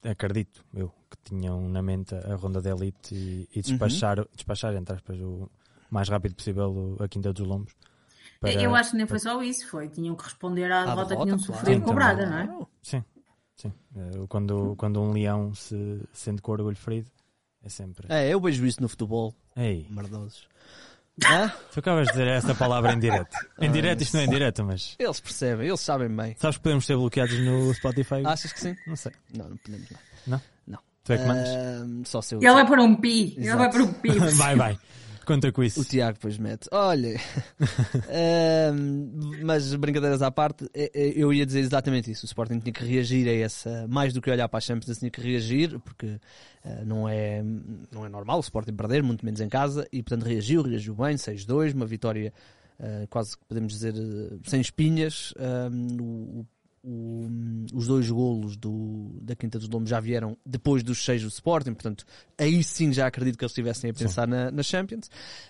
[0.04, 4.26] Acredito eu que tinham na mente a ronda de elite e, e despachar, uhum.
[4.32, 5.50] despachar, entre aspas, o
[5.90, 7.74] mais rápido possível a Quinta dos Lombos.
[8.40, 9.88] Para, eu acho que nem foi só isso, foi.
[9.88, 12.66] Tinham que responder à derrota, que tinham sofrido cobrada, não é?
[12.80, 13.04] Sim,
[13.58, 17.10] Sim, eh, quando, quando um leão se sente com orgulho ferido,
[17.62, 18.06] é sempre.
[18.08, 19.34] É, eu vejo isso no futebol.
[19.56, 19.84] Ei.
[19.90, 20.46] Merdosos.
[21.24, 21.52] Ah?
[21.72, 23.36] Tu acabas de dizer esta palavra em direto.
[23.60, 24.94] Em direto, isto não é em direto, mas.
[25.00, 26.36] Eles percebem, eles sabem bem.
[26.38, 28.22] Sabes que podemos ser bloqueados no Spotify?
[28.24, 28.76] Achas que sim?
[28.86, 29.10] Não sei.
[29.36, 29.98] Não, não podemos não.
[30.28, 30.40] Não?
[30.68, 30.78] Não.
[31.02, 31.48] Tu é que mandas?
[31.48, 32.40] Uh, só se eu...
[32.40, 33.34] Ele vai para um pi.
[33.36, 33.40] Exato.
[33.40, 34.10] Ele vai para um pi.
[34.38, 34.78] vai, vai.
[35.28, 35.82] Conta com isso.
[35.82, 36.70] O Tiago depois mete.
[36.72, 37.20] Olha,
[37.60, 42.24] uh, mas brincadeiras à parte, é, é, eu ia dizer exatamente isso.
[42.24, 45.10] O Sporting tinha que reagir a essa, mais do que olhar para a Champions, tinha
[45.10, 47.42] que reagir, porque uh, não, é,
[47.92, 51.14] não é normal o Sporting perder, muito menos em casa, e portanto reagiu, reagiu bem,
[51.16, 52.32] 6-2, uma vitória
[52.80, 53.92] uh, quase podemos dizer
[54.44, 55.34] sem espinhas.
[56.00, 56.46] o
[56.88, 57.28] o,
[57.74, 61.74] os dois golos do, da Quinta dos Lombos já vieram depois dos seis do Sporting,
[61.74, 62.06] portanto,
[62.38, 65.08] aí sim já acredito que eles estivessem a pensar na, na, Champions.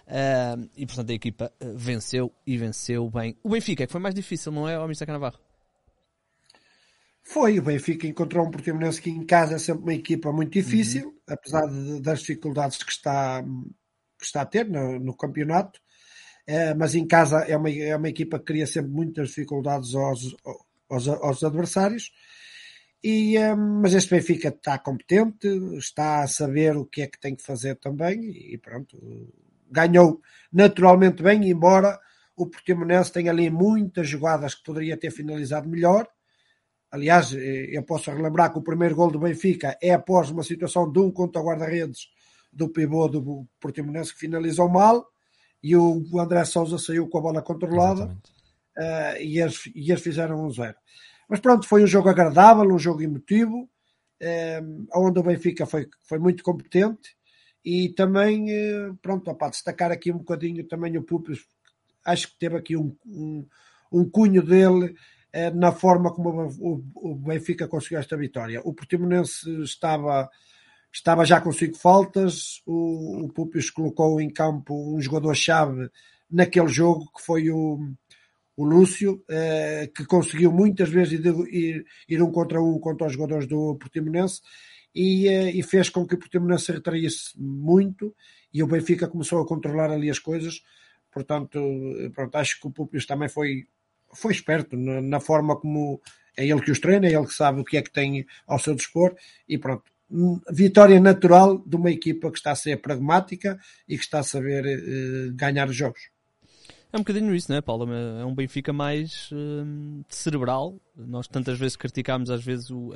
[0.08, 3.36] Uh, e portanto a equipa ah, venceu e venceu bem.
[3.42, 5.06] O Benfica, é que foi mais difícil, não é, o Mr.
[5.06, 5.38] Canavarro?
[7.22, 11.06] Foi, o Benfica encontrou um Portimonense que em casa é sempre uma equipa muito difícil,
[11.06, 11.18] uhum.
[11.28, 13.44] apesar de, das dificuldades que está,
[14.18, 15.78] que está a ter no, no campeonato.
[16.48, 20.34] Uh, mas em casa é uma, é uma equipa que cria sempre muitas dificuldades aos,
[20.88, 22.12] aos, aos adversários.
[23.02, 25.46] E, um, mas este Benfica está competente,
[25.76, 28.20] está a saber o que é que tem que fazer também
[28.52, 28.98] e pronto,
[29.70, 30.20] ganhou
[30.52, 31.98] naturalmente bem, embora
[32.36, 36.08] o Portimonense tenha ali muitas jogadas que poderia ter finalizado melhor.
[36.90, 40.90] Aliás, eh, eu posso relembrar que o primeiro gol do Benfica é após uma situação
[40.90, 42.08] de um contra guarda-redes
[42.52, 45.06] do pivô do Portimonense que finalizou mal
[45.62, 48.02] e o André Souza saiu com a bola controlada.
[48.02, 48.37] Exatamente
[48.78, 50.76] uh, e, eles, e eles fizeram um zero.
[51.28, 53.68] Mas pronto, foi um jogo agradável, um jogo emotivo,
[54.22, 57.16] uh, onde o Benfica foi, foi muito competente
[57.64, 61.40] e também, uh, pronto, para destacar aqui um bocadinho também o Pupis,
[62.06, 63.46] acho que teve aqui um, um,
[63.92, 64.94] um cunho dele
[65.54, 68.62] na forma como o, o, Benfica conseguiu esta vitória.
[68.64, 70.28] O Portimonense estava
[70.90, 73.32] estava já com cinco faltas, o, o
[73.74, 75.90] colocou em campo um jogador-chave
[76.30, 77.78] naquele jogo que foi o,
[78.58, 81.12] o Lúcio, eh, que conseguiu muitas vezes
[81.48, 84.40] ir, ir, um contra um contra os jogadores do Portimonense
[84.92, 88.12] e, eh, fez com que o Portimonense se retraísse muito
[88.52, 90.60] e o Benfica começou a controlar ali as coisas.
[91.12, 91.60] Portanto,
[92.12, 93.68] pronto, acho que o Pupius também foi,
[94.12, 96.00] foi esperto na, forma como
[96.36, 98.58] é ele que os treina, é ele que sabe o que é que tem ao
[98.58, 99.14] seu dispor
[99.48, 99.84] e pronto.
[100.50, 103.56] Vitória natural de uma equipa que está a ser pragmática
[103.88, 106.00] e que está a saber eh, ganhar os jogos.
[106.92, 107.92] É um bocadinho isso, não é, Paulo?
[107.92, 110.80] É um Benfica mais hum, cerebral.
[110.96, 112.92] Nós tantas vezes criticámos, às vezes, o,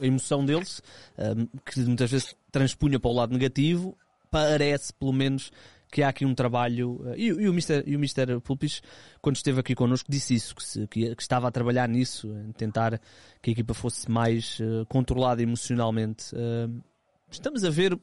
[0.00, 0.80] a emoção deles,
[1.18, 3.96] hum, que muitas vezes transpunha para o lado negativo.
[4.30, 5.50] Parece, pelo menos,
[5.90, 7.00] que há aqui um trabalho.
[7.02, 8.40] Uh, e, e, o o Mr.
[8.42, 8.82] Pulpis,
[9.20, 12.52] quando esteve aqui connosco, disse isso, que, se, que, que, estava a trabalhar nisso, em
[12.52, 13.00] tentar
[13.42, 16.34] que a equipa fosse mais uh, controlada emocionalmente.
[16.34, 16.82] Uh,
[17.30, 17.98] estamos a ver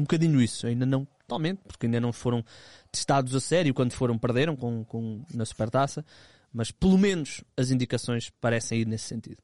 [0.00, 2.44] um bocadinho isso, ainda não totalmente, porque ainda não foram
[2.90, 6.04] testados a sério quando foram, perderam com, com, na Supertaça,
[6.52, 9.38] mas pelo menos as indicações parecem ir nesse sentido.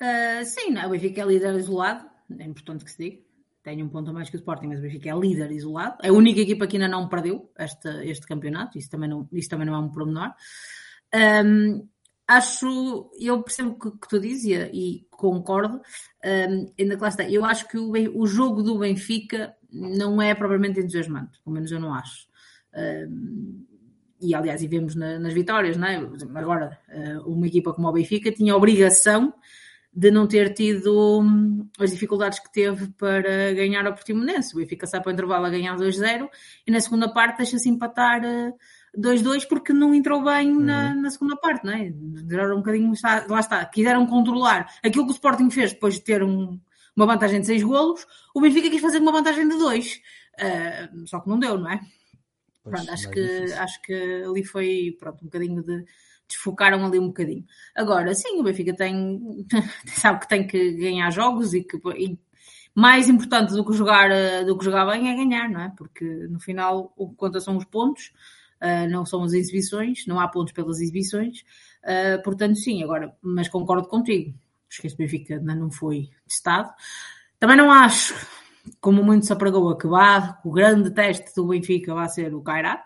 [0.00, 3.22] Uh, sim, não, o Benfica é líder isolado, é importante que se diga.
[3.62, 5.96] Tem um ponto a mais que o Sporting, mas o Benfica é líder isolado.
[6.02, 9.48] É a única equipa que ainda não perdeu este, este campeonato, isso também não, isso
[9.48, 10.34] também não é um pormenor.
[11.14, 11.88] Um,
[12.26, 15.80] acho, eu percebo o que, que, tu dizes e, concordo,
[16.24, 17.28] um, ainda que lá está.
[17.28, 21.80] Eu acho que o, o jogo do Benfica não é propriamente entusiasmante, pelo menos eu
[21.80, 22.26] não acho.
[22.74, 23.66] Um,
[24.20, 25.96] e aliás, e vemos na, nas vitórias, não é?
[26.36, 26.78] Agora,
[27.26, 29.34] uma equipa como o Benfica tinha a obrigação
[29.94, 34.54] de não ter tido hum, as dificuldades que teve para ganhar ao Portimonense.
[34.54, 36.28] O Benfica sai para o intervalo a ganhar 2-0
[36.66, 38.22] e na segunda parte deixa-se empatar
[38.96, 41.02] 2-2 porque não entrou bem na, uhum.
[41.02, 41.90] na, segunda parte, não é?
[41.90, 42.92] Duraram um bocadinho,
[43.28, 46.60] lá está, quiseram controlar aquilo que o Sporting fez depois de ter um,
[46.94, 49.98] uma vantagem de 6 golos, o Benfica quis fazer uma vantagem de 2, uh,
[50.40, 51.80] ah, só que não deu, não é?
[52.62, 55.84] Pronto, acho, que, acho que ali foi pronto, um bocadinho de.
[56.28, 57.44] Desfocaram ali um bocadinho.
[57.74, 59.46] Agora, sim, o Benfica tem,
[59.96, 62.18] sabe que tem que ganhar jogos e que e
[62.74, 64.08] mais importante do que jogar
[64.46, 65.72] do que jogar bem é ganhar, não é?
[65.76, 68.12] Porque no final o que conta são os pontos,
[68.62, 71.40] uh, não são as exibições, não há pontos pelas exibições.
[71.82, 74.34] Uh, portanto, sim, agora, mas concordo contigo.
[74.70, 76.70] Acho que este Benfica ainda não foi testado.
[77.38, 78.14] Também não acho
[78.80, 82.84] como muito se apregou que vá, o grande teste do Benfica vai ser o Kairat.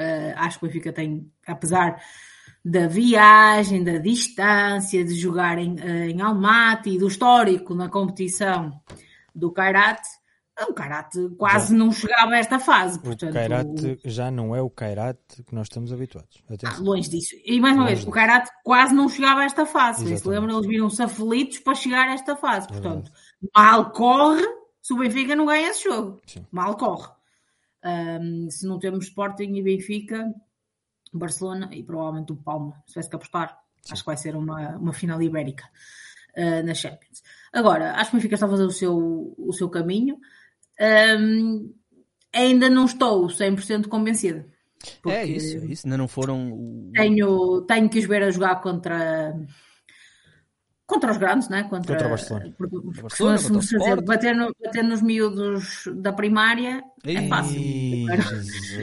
[0.00, 2.02] Uh, acho que o Benfica tem, apesar
[2.64, 8.82] da viagem, da distância, de jogar em, em Almaty do histórico na competição
[9.32, 10.02] do Kairat,
[10.64, 11.78] o Kairat quase já.
[11.78, 12.98] não chegava a esta fase.
[12.98, 16.42] Portanto, o Kairat já não é o Kairat que nós estamos habituados.
[16.64, 17.34] Ah, longe disso.
[17.44, 18.10] E mais uma longe vez, disso.
[18.10, 20.16] o Kairat quase não chegava a esta fase.
[20.16, 22.68] Se lembram, eles viram-se aflitos para chegar a esta fase.
[22.68, 23.10] Portanto,
[23.54, 24.44] mal corre
[24.80, 26.20] se o Benfica não ganha esse jogo.
[26.26, 26.46] Sim.
[26.50, 27.10] Mal corre.
[27.84, 30.32] Um, se não temos Sporting e Benfica,
[31.12, 33.92] Barcelona e provavelmente o Palma, se tivesse que apostar, Sim.
[33.92, 35.68] acho que vai ser uma, uma final ibérica
[36.36, 37.22] uh, na Champions.
[37.52, 40.18] Agora, acho que o Benfica está a fazer o seu, o seu caminho.
[40.80, 41.74] Um,
[42.32, 44.46] ainda não estou 100% convencida.
[45.06, 46.90] É isso, é isso, ainda não foram.
[46.94, 49.34] Tenho, tenho que os ver a jogar contra
[50.86, 51.64] contra os grandes, né?
[51.64, 52.54] contra, contra o Barcelona.
[52.56, 57.60] Porque, Barcelona se, se, se bater, no, bater nos miúdos da primária Ei, é fácil.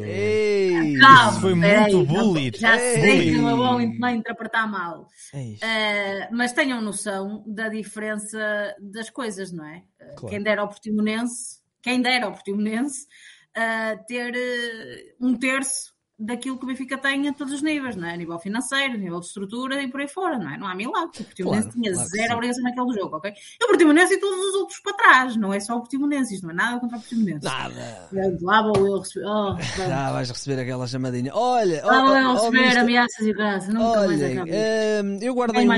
[0.03, 2.51] Ei, Calma, foi muito bullying.
[2.55, 5.07] Já sei que não é bom não interpretar mal.
[5.33, 9.83] Uh, mas tenham noção da diferença das coisas, não é?
[10.15, 10.27] Claro.
[10.27, 13.05] Quem dera ao Portimonense, quem dera ao Portimonense
[13.55, 18.07] uh, ter uh, um terço daquilo que o Benfica tem a todos os níveis, não
[18.07, 18.13] é?
[18.13, 20.57] A nível financeiro, a nível de estrutura e por aí fora, não é?
[20.57, 21.21] Não há milagre.
[21.21, 23.31] O Portimonense claro, tinha claro zero obrigação naquele jogo, ok?
[23.31, 26.43] E o Portimonense e todos os outros para trás, não é só o Portimonense, isto
[26.43, 27.43] não é nada contra o Portimonense.
[27.43, 28.09] Nada.
[28.41, 29.25] Lá vou eu receber.
[29.25, 31.31] Oh, Já vais receber aquela chamadinha.
[31.33, 34.51] Olha, lá vou eu receber ameaças e graça, nunca Olha, mais
[35.03, 35.67] hum, eu guardei.
[35.67, 35.73] Um,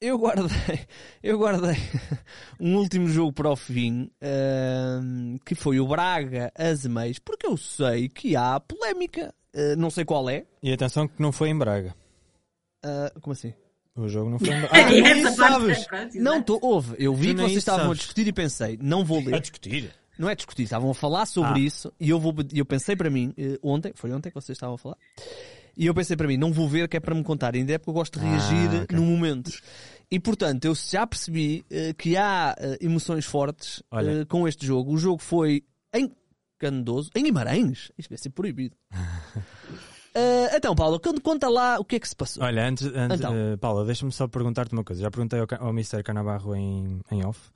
[0.00, 0.86] eu guardei,
[1.22, 1.76] eu guardei
[2.60, 8.08] um último jogo para o fim, um, que foi o Braga Azemais, porque eu sei
[8.08, 10.44] que há polémica eh, não sei qual é.
[10.62, 11.94] E atenção que não foi em Braga.
[12.84, 13.54] Uh, como assim?
[13.96, 14.68] O jogo não foi em Braga.
[14.76, 15.86] Ah, tu nem sabes.
[16.14, 16.94] Não, tô, houve.
[16.98, 17.98] Eu vi que vocês estavam sabes.
[17.98, 19.36] a discutir e pensei, não vou ler.
[19.36, 19.90] A discutir?
[20.18, 21.64] Não é discutir, estavam a falar sobre ah.
[21.64, 24.74] isso e eu, vou, eu pensei para mim, uh, ontem, foi ontem que vocês estavam
[24.74, 24.96] a falar,
[25.76, 27.78] e eu pensei para mim, não vou ver que é para me contar, ainda é
[27.78, 28.98] porque eu gosto de reagir ah, okay.
[28.98, 29.50] no momento.
[30.10, 34.92] E portanto, eu já percebi uh, que há uh, emoções fortes uh, com este jogo.
[34.92, 36.10] O jogo foi em
[36.58, 37.90] Candoso, em Guimarães.
[37.98, 38.76] Isto vai ser proibido.
[38.92, 39.42] Uh,
[40.56, 42.42] então, Paulo, conta lá o que é que se passou.
[42.42, 43.32] Olha, antes, antes então.
[43.32, 45.02] uh, Paulo, deixa-me só perguntar-te uma coisa.
[45.02, 46.02] Já perguntei ao, ao Mr.
[46.02, 47.50] Canabarro em, em off.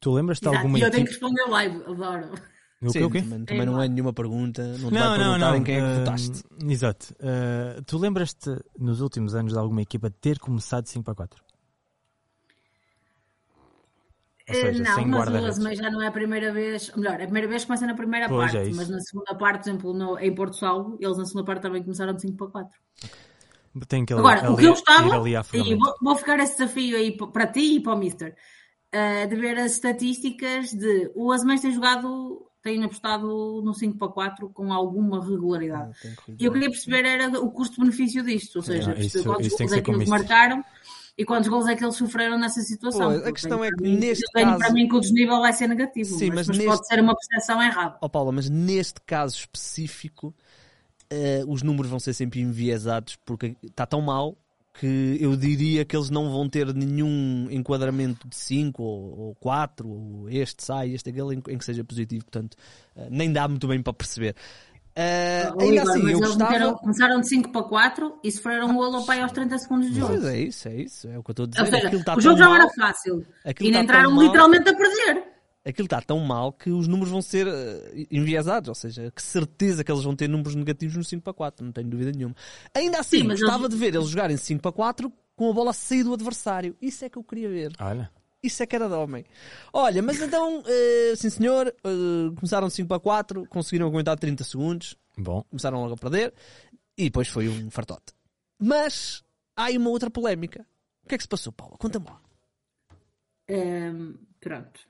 [0.00, 0.86] Tu lembras-te de alguma equipe...
[0.86, 2.30] eu tenho que responder live, adoro.
[2.82, 3.22] O Sim, quê, o quê?
[3.22, 5.56] Também, também não é nenhuma pergunta, não te Não, vai não, perguntar não.
[5.56, 6.42] em quem é que votaste.
[6.68, 7.16] Exato.
[7.20, 11.40] Ah, tu lembras-te nos últimos anos de alguma equipa ter começado 5 para 4?
[11.40, 11.48] Ou Eh,
[14.54, 16.92] seja, não, sem mas o mas já não é a primeira vez.
[16.96, 18.76] Melhor, é a primeira vez que começa na primeira Pois, é parte, isso.
[18.78, 21.82] mas na segunda parte, por exemplo, no- em Porto Salvo, eles na segunda parte também
[21.82, 22.78] começaram de 5 para 4.
[23.88, 26.38] Tem que ali, Agora, o ali- que eu gostava, ali à e vou, vou ficar
[26.40, 28.34] esse desafio aí para ti e para o Mister,
[28.92, 34.08] eh, de ver as estatísticas de o Azemães tem jogado, tem apostado no 5 para
[34.08, 35.90] 4 com alguma regularidade.
[36.38, 39.50] E eu queria perceber era o custo-benefício disto, ou seja, Ah, perceber isso- quantos que
[39.58, 40.26] gols é ser que o eles Mister.
[41.18, 43.10] E quantos gols é que eles sofreram nessa situação.
[43.10, 45.40] Pois, a questão é que mim- neste eu tenho caso- para mim que o desnível
[45.40, 47.96] vai ser negativo, Sim, mas, mas mas neste- pode ser uma percepção errada.
[48.00, 50.34] Ó Paula, mas neste caso específico,
[51.10, 54.36] eh, os números vão ser sempre enviesados porque está tão mal
[54.78, 60.28] que eu diria que eles não vão ter nenhum enquadramento de 5 ou 4, ou
[60.28, 62.24] este sai, este aquele, em, em que seja positivo.
[62.26, 62.58] Portanto,
[62.94, 64.36] eh, nem dá muito bem para perceber.
[64.98, 66.50] Eh, Ó, ainda Igor, assim, mas eu eles gostava.
[66.52, 69.88] meteram- começaram de 5 para 4 e sofreram um golo ao pai aos 30 segundos
[69.90, 70.14] de jogo.
[70.14, 71.08] Pois é isso, é isso.
[71.08, 71.60] É o que eu estou a dizer.
[71.60, 74.68] Ou seja, está o jogo já mal- era fácil aquilo e tão entraram mal- literalmente
[74.70, 75.24] a perder.
[75.66, 79.84] aquilo está tão mal que os números vão ser eh, enviesados, ou seja, que certeza
[79.84, 82.34] que eles vão ter números negativos no 5 para 4, não tenho dúvida nenhuma.
[82.74, 85.52] Ainda assim, Sim, mas gostava eles- de ver eles jogarem 5 para 4 com a
[85.52, 86.74] bola a sair do adversário.
[86.80, 87.72] Isso é que eu queria ver.
[87.78, 88.10] Olha.
[88.46, 89.24] Isso é que era de homem.
[89.72, 94.96] Olha, mas então, eh, sim senhor, eh, começaram 5 para 4, conseguiram aguentar 30 segundos,
[95.16, 95.42] Bom.
[95.50, 96.32] começaram logo a perder
[96.96, 98.14] e depois foi um fartote.
[98.58, 99.22] Mas
[99.56, 100.66] há aí uma outra polémica.
[101.04, 101.76] O que é que se passou, Paula?
[101.78, 102.20] Conta-me lá.
[103.48, 104.80] Hum, pronto.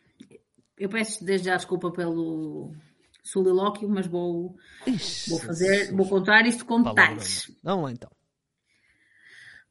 [0.79, 2.75] Eu peço desde já desculpa pelo
[3.23, 7.51] solilóquio, mas vou, Ixi, vou fazer, vou contar isto com detalhes.
[7.63, 8.11] Vamos lá então.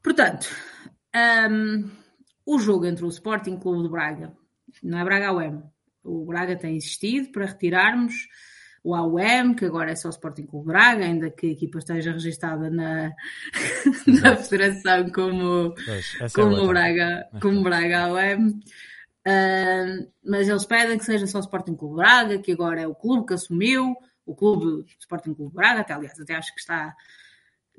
[0.03, 0.47] Portanto,
[1.49, 1.89] hum,
[2.45, 4.33] o jogo entre o Sporting Clube de Braga,
[4.83, 5.63] não é Braga AUM,
[6.03, 8.13] o Braga tem insistido para retirarmos
[8.83, 12.11] o AUM, que agora é só o Sporting Clube Braga, ainda que a equipa esteja
[12.11, 13.11] registada na,
[14.05, 16.67] na federação como, Pois, é como, outra.
[16.67, 18.59] Braga, como Braga AUM.
[19.27, 22.93] Hum, mas eles pedem que seja só o Sporting Clube Braga, que agora é o
[22.93, 26.95] clube que assumiu, o clube Sporting Clube Braga, até aliás, até acho que está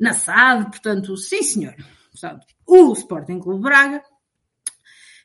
[0.00, 1.76] na SAD, portanto, sim senhor.
[2.10, 4.02] Portanto, o Sporting Clube Braga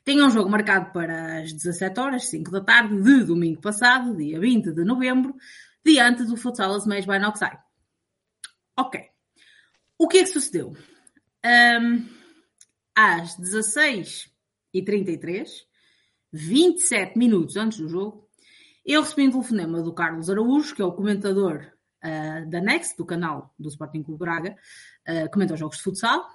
[0.04, 4.40] tinha um jogo marcado para as 17 horas, 5 da tarde, de domingo passado, dia
[4.40, 5.34] 20 de novembro,
[5.84, 7.58] diante do Futsal Azemais by Noxai.
[8.78, 9.00] Ok.
[9.98, 10.76] O que é que sucedeu?
[11.44, 12.06] Ahm,
[12.94, 15.48] às 16h33,
[16.32, 18.28] 27 minutos antes do jogo,
[18.84, 21.70] eu recebi um telefonema do Carlos Araújo, que é o comentador
[22.02, 24.56] ah, da Next, do canal do Sporting Clube Braga,
[25.06, 26.26] ah, comenta os jogos de futsal.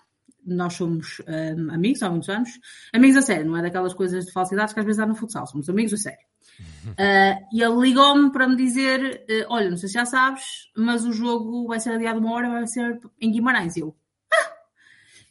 [0.48, 2.50] Nós somos ah, amigos há muitos anos.
[2.94, 5.46] Amigos a sério, não é daquelas coisas de falsidades que às vezes há no futsal.
[5.46, 6.26] Somos amigos a sério.
[6.98, 10.44] Ah, e ele ligou-me para me dizer: eh, Olha, não sei se já sabes,
[10.76, 13.76] mas o jogo vai ser adiado uma hora, vai ser em Guimarães.
[13.76, 13.96] E eu,
[14.34, 14.54] ah!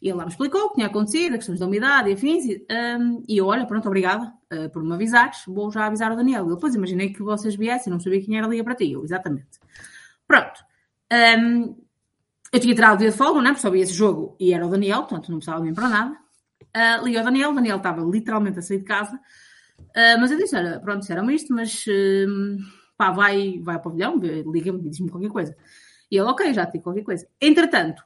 [0.00, 2.44] E ele lá me explicou o que tinha acontecido, as questões da umidade e afins.
[2.44, 6.16] E, ahm, e eu, olha, pronto, obrigada ah, por me avisares, vou já avisar o
[6.16, 6.44] Daniel.
[6.44, 8.92] Ele, depois imaginei que vocês viessem, não sabia quem era liga para ti.
[8.92, 9.58] Eu, exatamente.
[10.28, 10.60] Pronto.
[11.10, 11.74] Ahm,
[12.52, 13.52] eu tinha tirado o dia de folga, não é?
[13.52, 16.16] Porque só vi esse jogo e era o Daniel, portanto não precisava vir para nada.
[16.76, 19.16] Uh, liguei ao Daniel, o Daniel estava literalmente a sair de casa.
[19.78, 22.58] Uh, mas eu disse: pronto, disseram isto, mas hum,
[22.96, 25.56] pá, vai, vai ao pavilhão, liga-me e diz-me qualquer coisa.
[26.10, 27.26] E ele, ok, já te digo qualquer coisa.
[27.40, 28.02] Entretanto,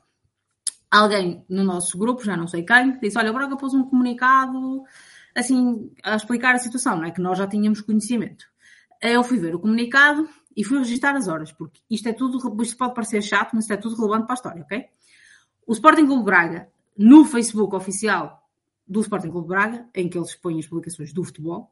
[0.91, 4.83] alguém no nosso grupo, já não sei quem, disse: olha, o Braga pôs um comunicado
[5.35, 7.11] assim a explicar a situação, não é?
[7.11, 8.47] Que nós já tínhamos conhecimento.
[9.01, 10.29] Eu fui ver o comunicado
[10.61, 13.73] e fui registrar as horas, porque isto é tudo, isto pode parecer chato, mas isto
[13.73, 14.85] é tudo relevante para a história, ok?
[15.67, 16.69] O Sporting Clube Braga,
[16.99, 18.47] no Facebook oficial
[18.87, 21.71] do Sporting Clube Braga, em que eles põem as publicações do futebol,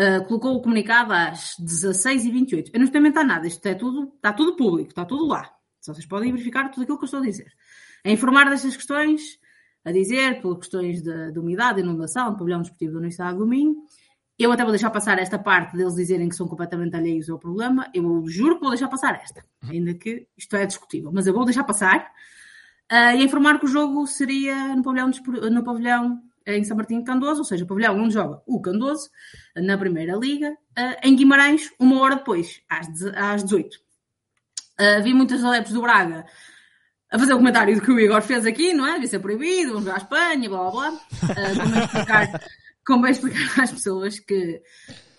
[0.00, 2.70] uh, colocou o comunicado às 16h28.
[2.72, 5.52] Eu não inventar nada, isto é tudo, está tudo público, está tudo lá.
[5.78, 7.52] Só vocês podem verificar tudo aquilo que eu estou a dizer.
[8.06, 9.38] A informar destas questões,
[9.84, 13.76] a dizer, por questões de, de umidade, inundação, pavilhão desportivo da Universidade do Minho.
[14.38, 17.90] Eu até vou deixar passar esta parte deles dizerem que são completamente alheios ao problema.
[17.92, 21.10] Eu juro que vou deixar passar esta, ainda que isto é discutível.
[21.12, 22.12] Mas eu vou deixar passar.
[22.90, 25.10] Uh, e informar que o jogo seria no pavilhão,
[25.50, 29.10] no pavilhão em São Martinho de Candoso, ou seja, o pavilhão onde joga o Candoso,
[29.56, 33.76] na Primeira Liga, uh, em Guimarães, uma hora depois, às, às 18.
[34.80, 36.24] Uh, vi muitos adeptos do Braga
[37.10, 38.94] a fazer o comentário que o Igor fez aqui, não é?
[38.94, 40.90] Devia ser proibido, vamos à Espanha, blá blá blá.
[40.90, 42.40] Uh, explicar,
[42.88, 44.62] como explicar às pessoas que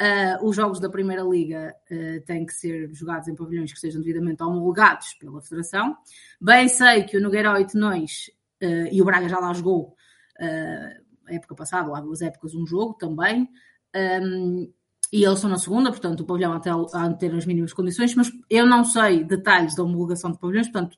[0.02, 4.02] uh, os jogos da Primeira Liga uh, têm que ser jogados em pavilhões que sejam
[4.02, 5.96] devidamente homologados pela Federação.
[6.42, 8.32] Bem sei que o Nogueira e Tenões,
[8.64, 9.96] uh, e o Braga já lá jogou,
[10.40, 13.48] uh, época passada, lá duas épocas, um jogo também.
[13.96, 14.74] Um,
[15.14, 18.32] e eles estão na segunda, portanto, o pavilhão até a ter as mínimas condições, mas
[18.50, 20.98] eu não sei detalhes da homologação de pavilhões, portanto,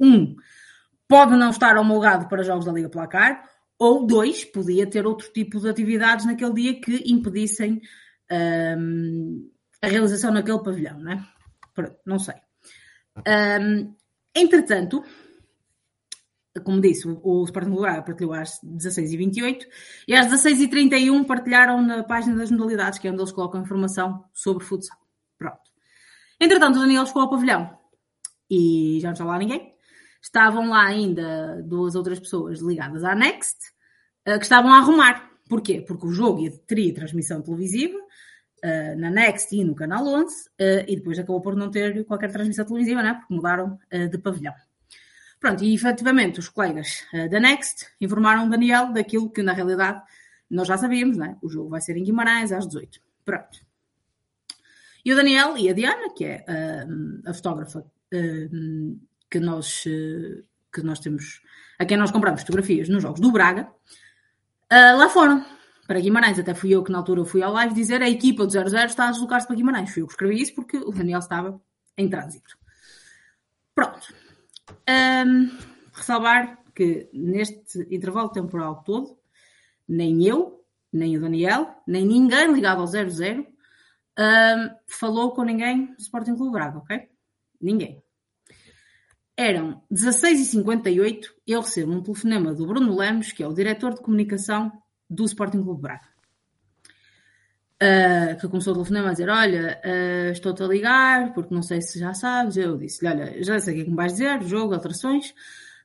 [0.00, 0.34] um,
[1.06, 5.60] pode não estar homologado para jogos da Liga Placar, ou dois, podia ter outro tipo
[5.60, 7.80] de atividades naquele dia que impedissem
[8.78, 9.50] um,
[9.82, 11.26] a realização naquele pavilhão, né?
[12.06, 12.36] Não sei.
[13.26, 13.94] Um,
[14.34, 15.04] entretanto,
[16.62, 19.66] como disse, o, Sporting Lugar partilhou às 16h28
[20.06, 24.64] e às 16h31 partilharam na página das modalidades, que é onde eles colocam informação sobre
[24.64, 24.96] futsal.
[25.36, 25.62] Pronto.
[26.40, 27.76] Entretanto, o Daniel chegou ao pavilhão
[28.48, 29.73] e já não está lá ninguém.
[30.24, 33.58] Estavam lá ainda duas outras pessoas ligadas à Next
[34.24, 35.30] eh, que estavam a arrumar.
[35.46, 35.84] Porquê?
[35.86, 40.50] Porque o jogo teria transmissão televisiva uh, na Next e no Canal 11 uh,
[40.88, 43.12] e depois acabou por não ter qualquer transmissão televisiva, né?
[43.12, 43.78] porque mudaram
[44.10, 44.54] de pavilhão.
[45.38, 50.02] Pronto, e efetivamente os colegas da Next informaram o Daniel daquilo que na realidade
[50.48, 51.36] nós já sabíamos, né?
[51.42, 52.98] O jogo vai ser em Guimarães às 18.
[53.26, 53.60] Pronto.
[55.04, 56.46] E o Daniel e a Diana, que é
[57.26, 57.84] a fotógrafa
[59.34, 59.82] que, nós,
[60.72, 61.42] que nós temos,
[61.76, 63.68] a quem nós compramos fotografias nos jogos do Braga,
[64.70, 65.44] lá foram
[65.88, 66.38] para Guimarães.
[66.38, 69.08] Até fui eu que na altura fui ao live dizer a equipa do 00 está
[69.08, 69.92] a deslocar-se para Guimarães.
[69.92, 71.60] Fui eu que escrevi isso porque o Daniel estava
[71.98, 72.56] em trânsito.
[73.74, 74.14] Pronto.
[74.88, 75.50] Um,
[75.92, 79.18] ressalvar que neste intervalo temporal todo,
[79.88, 83.12] nem eu, nem o Daniel, nem ninguém ligado ao 00
[84.16, 87.08] um, falou com ninguém do Sporting Clube Braga, ok?
[87.60, 88.03] Ninguém.
[89.36, 94.00] Eram 16h58 e eu recebo um telefonema do Bruno Lemos, que é o diretor de
[94.00, 94.72] comunicação
[95.10, 96.14] do Sporting Clube Braga.
[97.82, 101.82] Uh, que começou o telefonema a dizer: Olha, uh, estou-te a ligar, porque não sei
[101.82, 102.56] se já sabes.
[102.56, 105.34] Eu disse-lhe: Olha, já sei o que é que me vais dizer, jogo, alterações,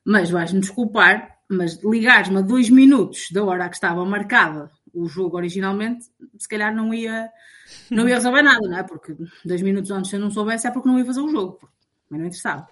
[0.04, 5.36] mas vais-me desculpar, mas ligares-me a dois minutos da hora que estava marcada o jogo
[5.36, 6.06] originalmente,
[6.38, 7.30] se calhar não ia,
[7.90, 8.82] não ia resolver nada, não é?
[8.82, 11.58] Porque dois minutos antes se eu não soubesse é porque não ia fazer o jogo,
[12.08, 12.68] mas não interessava.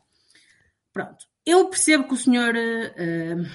[0.98, 1.26] Pronto.
[1.46, 2.52] Eu percebo que o senhor.
[2.56, 3.48] Uh,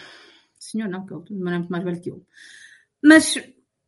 [0.58, 2.26] senhor, não, que ele é muito mais velho que eu.
[3.04, 3.38] Mas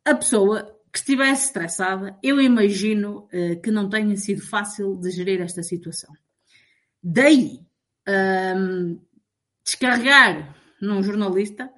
[0.04, 5.40] a pessoa que estivesse estressada, eu imagino uh, que não tenha sido fácil de gerir
[5.40, 6.12] esta situação.
[7.02, 7.60] Daí,
[8.06, 9.00] um,
[9.64, 11.72] descarregar num jornalista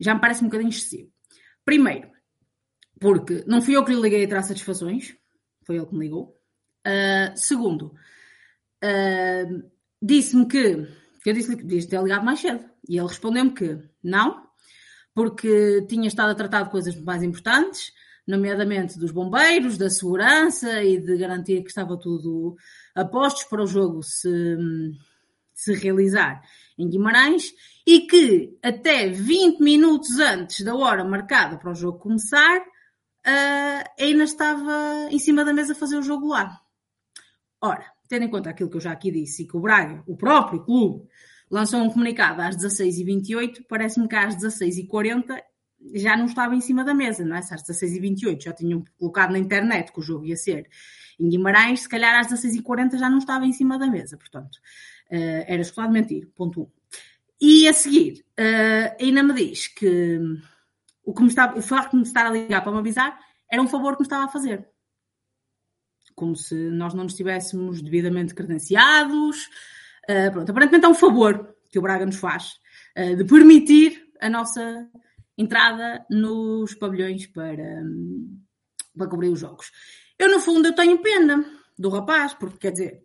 [0.00, 1.12] já me parece um bocadinho excessivo.
[1.62, 2.10] Primeiro,
[2.98, 5.14] porque não fui eu que lhe liguei a traçar satisfações,
[5.62, 6.34] foi ele que me ligou.
[6.86, 7.94] Uh, segundo,
[8.82, 9.70] uh,
[10.00, 10.88] disse-me que
[11.24, 12.64] eu disse-lhe que podias ter ligado mais cedo.
[12.88, 14.46] E ele respondeu-me que não,
[15.14, 17.92] porque tinha estado a tratar de coisas mais importantes,
[18.26, 22.56] nomeadamente dos bombeiros, da segurança e de garantir que estava tudo
[22.94, 24.56] a postos para o jogo se,
[25.54, 26.42] se realizar
[26.78, 27.52] em Guimarães
[27.86, 34.24] e que até 20 minutos antes da hora marcada para o jogo começar, uh, ainda
[34.24, 36.60] estava em cima da mesa a fazer o jogo lá.
[37.60, 40.16] Ora, tendo em conta aquilo que eu já aqui disse e que o Braga, o
[40.16, 41.06] próprio clube,
[41.50, 45.40] lançou um comunicado às 16h28, parece-me que às 16h40
[45.94, 47.42] já não estava em cima da mesa, não é?
[47.42, 50.68] Se às 16h28 já tinham colocado na internet que o jogo ia ser
[51.18, 54.56] em Guimarães, se calhar às 16h40 já não estava em cima da mesa, portanto,
[55.10, 56.62] uh, era escutado mentir, ponto 1.
[56.64, 56.68] Um.
[57.40, 60.20] E a seguir, uh, ainda me diz que
[61.04, 63.18] o, que me estava, o facto de me estar a ligar para me avisar
[63.50, 64.68] era um favor que me estava a fazer.
[66.18, 69.46] Como se nós não nos estivéssemos devidamente credenciados.
[70.10, 72.54] Uh, pronto, aparentemente é um favor que o Braga nos faz
[72.98, 74.88] uh, de permitir a nossa
[75.36, 77.84] entrada nos pavilhões para,
[78.96, 79.70] para cobrir os jogos.
[80.18, 81.44] Eu, no fundo, eu tenho pena
[81.78, 83.04] do rapaz, porque quer dizer,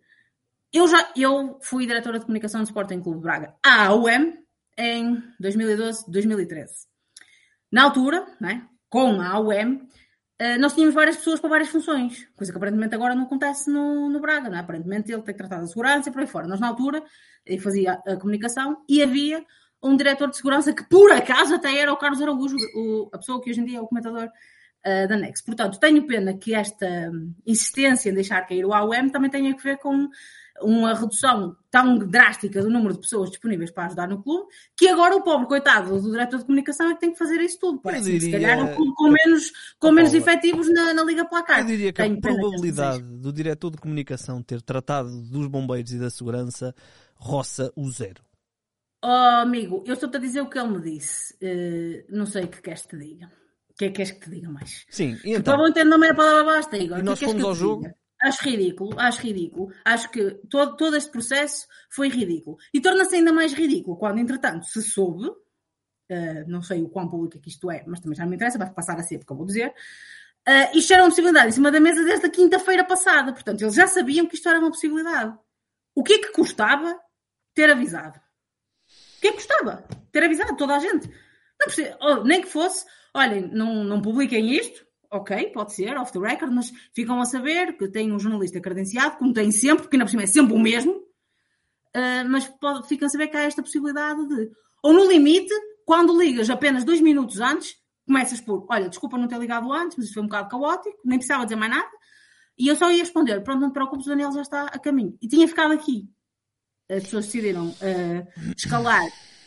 [0.72, 4.36] eu já eu fui diretora de comunicação do Sporting Clube Braga à AUM
[4.76, 6.88] em 2012, 2013.
[7.70, 9.88] Na altura, né, com a AUM,
[10.44, 14.10] eh, nós tínhamos várias pessoas para várias funções, coisa que aparentemente agora não acontece no,
[14.10, 14.58] no Braga, né?
[14.58, 16.46] aparentemente ele tem que tratar da segurança e por aí fora.
[16.46, 17.02] Nós, na altura,
[17.62, 19.42] fazia a comunicação e havia
[19.82, 23.40] um diretor de segurança que, por acaso, até era o Carlos Araújo, o, a pessoa
[23.40, 25.40] que hoje em dia é o comentador uh, da Nex.
[25.40, 27.10] Portanto, tenho pena que esta
[27.46, 30.10] insistência em deixar cair o AUM também tenha a ver com
[30.60, 34.46] uma redução tão drástica do número de pessoas disponíveis para ajudar no clube,
[34.76, 37.58] que agora o pobre coitado do diretor de comunicação é que tem que fazer isso
[37.58, 37.80] tudo.
[37.80, 38.20] Parece diria...
[38.20, 41.60] se calhar um clube com menos, com menos efetivos na, na Liga Placar.
[41.60, 45.98] Eu diria que Tenho a probabilidade do diretor de comunicação ter tratado dos bombeiros e
[45.98, 46.74] da segurança
[47.16, 48.22] roça o zero.
[49.02, 51.34] Oh, amigo, eu estou-te a dizer o que ele me disse.
[51.34, 53.26] Uh, não sei o que queres que te diga.
[53.68, 54.86] O que é que queres que te diga mais?
[54.88, 55.56] Sim, e então...
[55.56, 57.00] Para entender, não é a palavra basta, Igor.
[57.00, 57.82] E nós que fomos ao jogo?
[57.82, 57.96] Diga?
[58.24, 59.72] Acho ridículo, acho ridículo.
[59.84, 62.56] Acho que todo, todo este processo foi ridículo.
[62.72, 67.36] E torna-se ainda mais ridículo quando, entretanto, se soube, uh, não sei o quão público
[67.36, 69.32] é que isto é, mas também já não me interessa, vai passar a ser, porque
[69.32, 69.74] eu vou dizer,
[70.46, 73.32] Uh, isto era uma possibilidade em cima da mesa desde a quinta-feira passada.
[73.32, 75.34] Portanto, eles já sabiam que isto era uma possibilidade.
[75.94, 77.00] O que é que custava
[77.54, 78.20] ter avisado?
[79.16, 81.08] O que é que custava ter avisado toda a gente?
[81.58, 84.83] Não oh, nem que fosse, olhem, não, não publiquem isto,
[85.14, 89.16] ok, pode ser, off the record, mas ficam a saber que tem um jornalista credenciado,
[89.16, 93.06] como tem sempre, porque ainda por cima é sempre o mesmo, uh, mas pode, ficam
[93.06, 94.50] a saber que há esta possibilidade de,
[94.82, 95.52] ou no limite,
[95.84, 100.06] quando ligas apenas dois minutos antes, começas por, olha, desculpa não ter ligado antes, mas
[100.06, 101.90] isto foi um bocado caótico, nem precisava dizer mais nada,
[102.58, 105.16] e eu só ia responder, pronto, não te preocupes, o Daniel já está a caminho.
[105.20, 106.08] E tinha ficado aqui.
[106.88, 109.02] As pessoas decidiram uh, escalar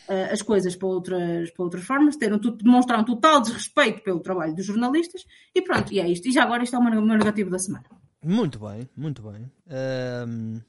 [0.09, 4.65] uh, as coisas para outras, para outras formas, deram, demonstraram total desrespeito pelo trabalho dos
[4.65, 6.27] jornalistas, e pronto, e é isto.
[6.27, 7.85] E já agora isto é o meu negativo da semana.
[8.23, 9.51] Muito bem, muito bem.
[9.67, 10.61] Um...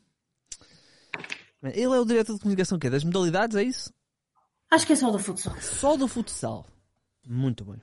[1.62, 3.92] Ele é o diretor de comunicação que Das modalidades, é isso?
[4.70, 5.56] Acho que é só do futsal.
[5.60, 6.66] Só do futsal.
[7.26, 7.80] Muito bem.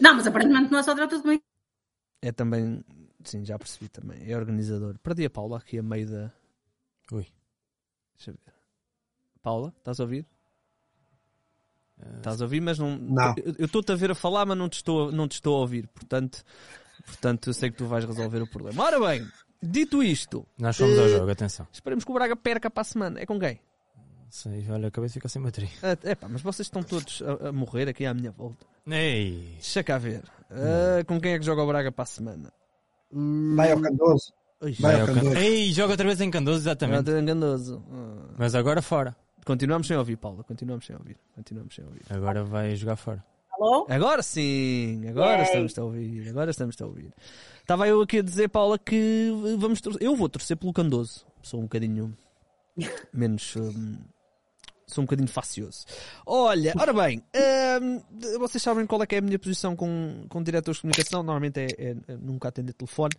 [0.00, 1.54] Não, mas aparentemente não é só diretor de comunicação.
[2.22, 2.82] É também
[3.24, 4.30] Sim, já percebi também.
[4.30, 4.98] É organizador.
[4.98, 6.32] Perdi a Paula aqui a meio da.
[7.10, 7.26] Ui.
[8.16, 8.54] Deixa eu ver.
[9.42, 10.26] Paula, estás a ouvir?
[12.16, 12.96] Estás a ouvir, mas não.
[12.96, 13.34] não.
[13.58, 15.86] Eu estou-te a ver a falar, mas não te, estou, não te estou a ouvir.
[15.88, 16.42] Portanto,
[17.04, 18.82] portanto, eu sei que tu vais resolver o problema.
[18.82, 19.26] Ora bem,
[19.62, 20.46] dito isto.
[20.58, 21.66] Nós fomos uh, ao jogo, atenção.
[21.72, 23.20] Esperemos que o Braga perca para a semana.
[23.20, 23.60] É com quem?
[24.30, 25.70] Sei, olha, a cabeça fica sem bateria.
[25.82, 28.66] É, é pá, mas vocês estão todos a, a, morrer aqui à minha volta.
[28.86, 29.52] Ei!
[29.54, 30.24] Deixa cá ver.
[30.50, 32.52] Uh, com quem é que joga o Braga para a semana?
[33.12, 34.32] Vai ao Candoso.
[34.80, 35.36] Vai ao Candoso.
[35.36, 37.10] Ei, joga outra vez em Candoso, exatamente.
[37.10, 37.84] Em Candoso.
[38.36, 39.16] Mas agora fora.
[39.44, 40.42] Continuamos sem ouvir, Paula.
[40.44, 41.16] Continuamos sem ouvir.
[41.34, 42.02] Continuamos sem ouvir.
[42.10, 43.24] Agora vai jogar fora.
[43.52, 43.86] Alô?
[43.88, 45.44] Agora sim, agora Yay.
[45.44, 46.28] estamos a ouvir.
[46.28, 47.12] Agora estamos a ouvir.
[47.60, 50.02] Estava eu aqui a dizer, Paula, que vamos torcer.
[50.02, 51.24] Eu vou torcer pelo Candoso.
[51.42, 52.16] Sou um bocadinho
[53.12, 53.54] menos.
[53.56, 53.96] Um,
[54.86, 55.84] sou um bocadinho facioso.
[56.26, 57.22] Olha, ora bem,
[57.80, 58.00] hum,
[58.38, 61.22] vocês sabem qual é que é a minha posição com, com diretores de comunicação?
[61.22, 63.14] Normalmente é, é, é nunca atender telefone.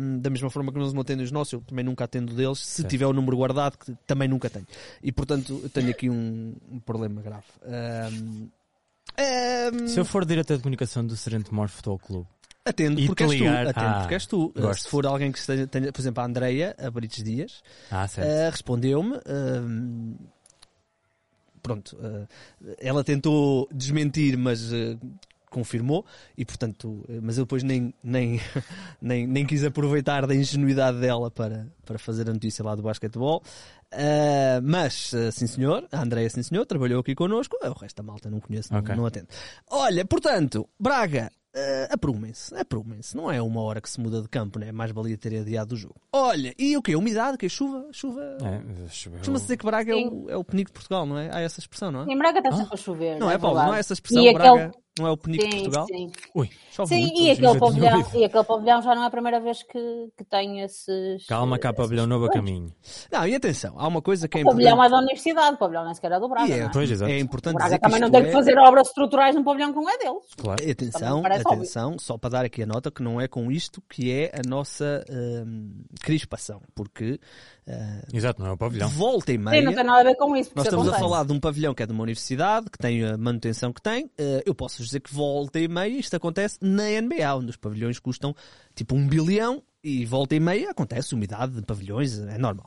[0.00, 2.58] Hum, da mesma forma que eles não atendem os nossos, eu também nunca atendo deles.
[2.58, 4.66] Se tiver o número guardado, que também nunca tenho.
[5.02, 7.46] E portanto, eu tenho aqui um, um problema grave.
[7.64, 8.48] Hum,
[9.86, 12.28] Se eu for diretor de comunicação do Serente Mor Futebol Clube,
[12.68, 13.48] Atendo porque és tu.
[13.48, 14.52] Atendo ah, porque és tu.
[14.54, 14.82] Gosto.
[14.82, 18.50] Se for alguém que esteja, tenha, por exemplo, a Andreia, a Brites Dias, ah, uh,
[18.50, 19.16] respondeu-me.
[19.16, 20.16] Uh,
[21.68, 22.26] pronto, uh,
[22.78, 24.98] ela tentou desmentir, mas uh,
[25.50, 26.04] confirmou
[26.36, 28.40] e portanto, uh, mas eu depois nem, nem,
[29.00, 33.42] nem, nem quis aproveitar da ingenuidade dela para, para fazer a notícia lá do basquetebol.
[34.62, 38.40] mas, sim senhor, a Andréia sim senhor, trabalhou aqui connosco, o resto da malta não
[38.40, 38.94] conheço, okay.
[38.94, 39.28] não, não atendo.
[39.70, 43.16] Olha, portanto, Braga, Uh, aprumem-se, aprumem-se.
[43.16, 44.70] Não é uma hora que se muda de campo, né?
[44.70, 45.96] Mais valia ter adiado o jogo.
[46.12, 46.94] Olha, e o quê?
[46.94, 47.36] Umidade?
[47.36, 47.86] que é chuva?
[47.92, 48.38] Chuva.
[48.42, 49.18] É, choveu.
[49.18, 51.30] Costuma-se dizer que Braga é o, é o penico de Portugal, não é?
[51.32, 52.12] Há essa expressão, não é?
[52.12, 52.74] Em Braga está sempre ah?
[52.74, 53.18] a chover.
[53.18, 53.58] Não é, é Paulo?
[53.58, 54.22] Não é essa expressão?
[54.22, 54.82] E Braga aquele...
[54.98, 55.86] não é o penico sim, de Portugal?
[55.86, 56.50] Sim, Ui,
[56.86, 60.08] sim muito, e, aquele pavilhão, e aquele pavilhão já não é a primeira vez que,
[60.16, 61.26] que tem esses.
[61.26, 62.72] Calma, cá, pavilhão novo a caminho.
[63.10, 64.62] Não, e atenção, há uma coisa que é importante.
[64.62, 66.52] O pavilhão é da universidade, o pavilhão nem sequer é do Braga.
[66.52, 66.68] É, é?
[66.68, 67.10] Pois, exato.
[67.10, 69.80] é importante o Braga também não tem que é- fazer obras estruturais num pavilhão que
[69.80, 70.24] não é deles.
[70.36, 70.62] Claro.
[70.64, 74.12] E atenção, atenção, só para dar aqui a nota que não é com isto que
[74.12, 77.20] é a nossa hum, crispação, porque
[77.68, 78.88] uh, Exato, não é o pavilhão.
[78.88, 79.60] Volta e meia.
[79.60, 80.50] Sim, não tem nada a ver com isso.
[80.54, 81.04] Nós estamos acontece.
[81.04, 83.82] a falar de um pavilhão que é de uma universidade, que tem a manutenção que
[83.82, 84.06] tem.
[84.06, 87.98] Uh, eu posso dizer que volta e meia isto acontece na NBA, onde os pavilhões
[87.98, 88.34] custam
[88.74, 92.66] tipo um bilhão e volta e meia acontece umidade de pavilhões, é normal.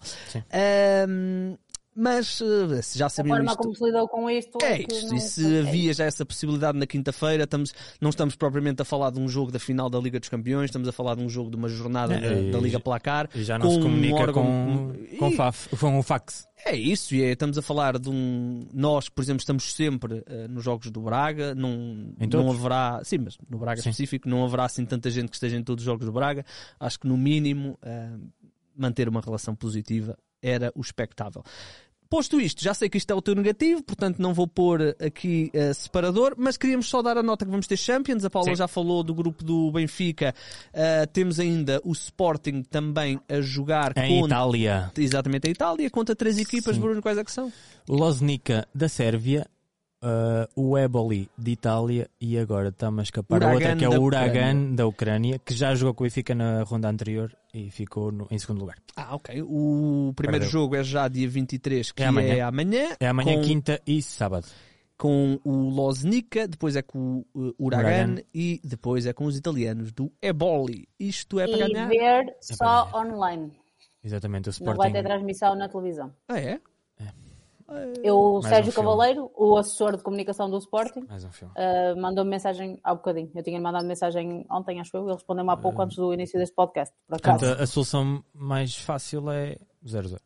[1.07, 1.57] Um,
[1.95, 3.61] mas uh, já sabiam a forma isto.
[3.61, 5.15] como se lidou com isto é, é isto.
[5.15, 9.19] E se havia já essa possibilidade na quinta-feira, estamos, não estamos propriamente a falar de
[9.19, 11.57] um jogo da final da Liga dos Campeões, estamos a falar de um jogo de
[11.57, 13.29] uma jornada é, da, da, Liga Placar.
[13.35, 16.47] E já não se comunica um órgão, com, com, e, FAF, com o fax.
[16.65, 18.67] É isso, e é, estamos a falar de um.
[18.73, 23.01] Nós, por exemplo, estamos sempre uh, nos jogos do Braga, não, não haverá.
[23.03, 23.89] Sim, mas no Braga sim.
[23.89, 26.45] específico, não haverá assim tanta gente que esteja em todos os jogos do Braga.
[26.79, 27.77] Acho que no mínimo.
[27.83, 28.31] Uh,
[28.73, 31.43] manter uma relação positiva era o expectável.
[32.11, 35.49] Posto isto, já sei que isto é o teu negativo, portanto não vou pôr aqui
[35.55, 38.25] uh, separador, mas queríamos só dar a nota que vamos ter Champions.
[38.25, 38.55] A Paula Sim.
[38.57, 40.35] já falou do grupo do Benfica.
[40.73, 44.35] Uh, temos ainda o Sporting também a jogar em contra...
[44.35, 44.91] Itália.
[44.97, 46.75] Exatamente, a Itália, contra três equipas.
[46.75, 46.81] Sim.
[46.81, 47.49] Bruno, quais é que são?
[47.87, 49.47] Loznica da Sérvia,
[50.03, 54.01] uh, o Eboli de Itália e agora está-me a escapar a outra que é o
[54.01, 58.27] Uragan da Ucrânia, que já jogou com o Benfica na ronda anterior e ficou no,
[58.31, 58.77] em segundo lugar.
[58.95, 59.41] Ah, ok.
[59.41, 60.49] O primeiro Perdeu.
[60.49, 62.33] jogo é já dia 23, que é amanhã.
[62.33, 63.41] É amanhã, é amanhã com...
[63.41, 64.47] quinta e sábado
[65.01, 69.91] com o Loznica, depois é com o uh, Uragan, e depois é com os italianos
[69.91, 70.87] do Eboli.
[70.99, 71.87] Isto é para e ganhar?
[71.87, 73.51] ver é só online.
[74.03, 74.77] Exatamente, o Sporting.
[74.77, 76.13] Não vai ter transmissão na televisão.
[76.27, 76.61] Ah, é?
[78.03, 78.75] Eu, o Mais Sérgio um.
[78.75, 83.31] Cavaleiro, o assessor de comunicação do Sporting, um uh, mandou-me mensagem há bocadinho.
[83.33, 86.39] Eu tinha mandado mensagem ontem, acho eu, e ele respondeu-me há pouco antes do início
[86.39, 86.93] deste podcast.
[87.07, 90.19] Portanto, a, a solução mais fácil é 0-0.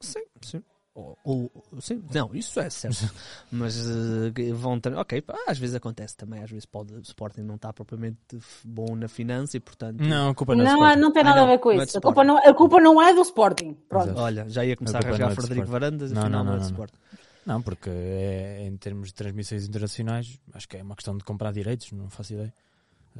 [0.00, 0.62] Sim, sim.
[0.94, 3.10] Ou, ou- sim, não, isso é certo.
[3.50, 4.92] Mas eh, vão ter.
[4.94, 6.42] Ok, às vezes acontece também.
[6.42, 8.18] Às vezes pode, o Sporting não está propriamente
[8.62, 10.00] bom na finança e portanto.
[10.00, 11.00] Não, a culpa não é do Não, há- Sporting.
[11.00, 11.96] não tem Ah, nada não, a ver com não é isso.
[11.96, 13.74] a, culpa não, a culpa não é do Sporting.
[13.88, 14.14] Pronto.
[14.18, 15.66] Olha, já ia começar a, A rasgar não é do Frederico.
[15.66, 16.84] Varandas e Não, afinal não, não, é não, do não.
[16.84, 16.98] Sporting.
[17.46, 21.52] Não, porque é, em termos de transmissões internacionais, acho que é uma questão de comprar
[21.52, 22.52] direitos, não faço ideia.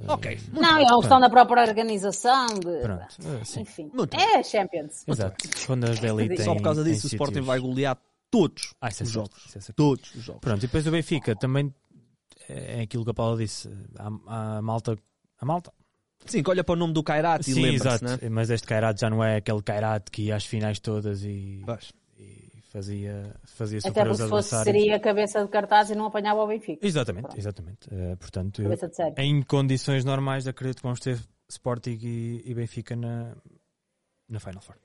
[0.09, 2.47] Ok, Não, é uma questão da própria organização.
[2.47, 2.81] De...
[2.81, 3.07] Pronto,
[3.45, 3.61] sim.
[3.61, 5.05] Enfim, Muito é Champions.
[5.07, 5.49] Exato.
[5.67, 7.97] Quando as da Elite Só por causa disso o Sporting vai golear
[8.31, 9.47] todos Ah, é os certo, jogos.
[9.57, 9.75] isso é.
[9.75, 10.41] Todos os jogos.
[10.41, 11.73] Pronto, e depois o Benfica também
[12.49, 13.69] é aquilo que a Paula disse.
[13.99, 14.97] A, a malta.
[15.39, 15.73] A malta.
[16.25, 18.23] Sim, que olha para o nome do Kairat e Sim, lembra-se, exato.
[18.25, 18.31] né?
[18.31, 21.93] Mas este Kairat já não é aquele Kairat que ia às finais todas e, Pois.
[22.73, 24.65] Fazia, fazia Até porque se fosse adversários.
[24.65, 26.85] seria cabeça de cartaz e não apanhava o Benfica.
[26.87, 27.89] Exatamente, exatamente.
[27.93, 29.15] Eh, portanto, eu- Cabeça de série.
[29.23, 33.37] em condições normais, acredito que vamos ter Sporting e, e Benfica na,
[34.29, 34.77] na Final Four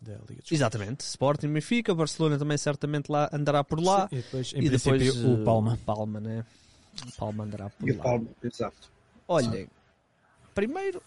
[0.00, 1.00] da Liga dos Exatamente.
[1.02, 4.08] Sporting, Benfica, Barcelona também certamente lá andará por lá.
[4.12, 5.78] E depois, em e depois princípio, o eh, Palma.
[5.86, 6.44] Palma, né?
[7.08, 8.02] O Palma andará por E o lá.
[8.04, 8.90] Palma, exato.
[9.26, 9.68] Olhem,
[10.54, 11.02] primeiro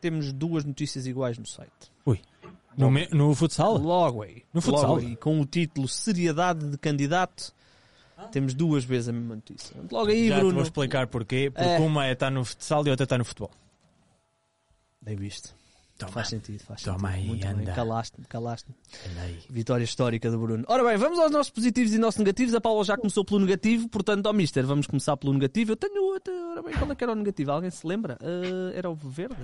[0.00, 1.92] temos duas notícias iguais no site.
[2.76, 3.76] No, me- no futsal?
[3.78, 4.42] Logo aí.
[4.52, 4.94] No futsal?
[4.94, 7.52] Logo aí, com o título Seriedade de Candidato,
[8.30, 9.76] temos duas vezes a mesma notícia.
[9.90, 10.54] Logo aí, Já Bruno.
[10.54, 11.50] vou explicar porquê.
[11.50, 11.78] Porque É.
[11.78, 13.50] uma é estar no futsal e outra está no futebol.
[15.00, 15.54] Bem visto.
[15.98, 16.12] Toma.
[16.12, 17.14] Faz sentido, faz Toma sentido.
[17.14, 17.50] aí, Muito bem.
[17.62, 17.72] anda.
[17.72, 18.74] Calaste-me,
[19.20, 19.38] aí.
[19.50, 20.64] Vitória histórica do Bruno.
[20.66, 22.54] Ora bem, vamos aos nossos positivos e nossos negativos.
[22.54, 25.72] A Paula já começou pelo negativo, portanto, ó Mister, vamos começar pelo negativo.
[25.72, 26.14] Eu tenho.
[26.16, 27.52] até- Ora bem, qual é que era o negativo?
[27.52, 28.18] Alguém se lembra?
[28.20, 29.36] Ah, era o verde?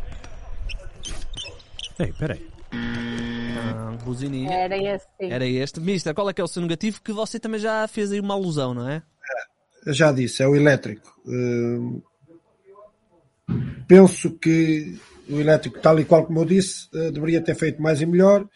[1.99, 2.49] Ei, peraí.
[2.73, 4.53] Ah, buzininha.
[4.53, 5.31] Era sim.
[5.31, 5.81] Era este.
[5.81, 7.01] Mister, qual é que é o seu negativo?
[7.03, 9.03] Que você também já fez aí uma alusão, não é?
[9.87, 11.21] Eu já disse, é o elétrico.
[11.27, 12.03] Hum,
[13.87, 14.99] penso que
[15.29, 18.47] o elétrico, tal e qual como eu disse, eh, deveria ter feito mais e melhor.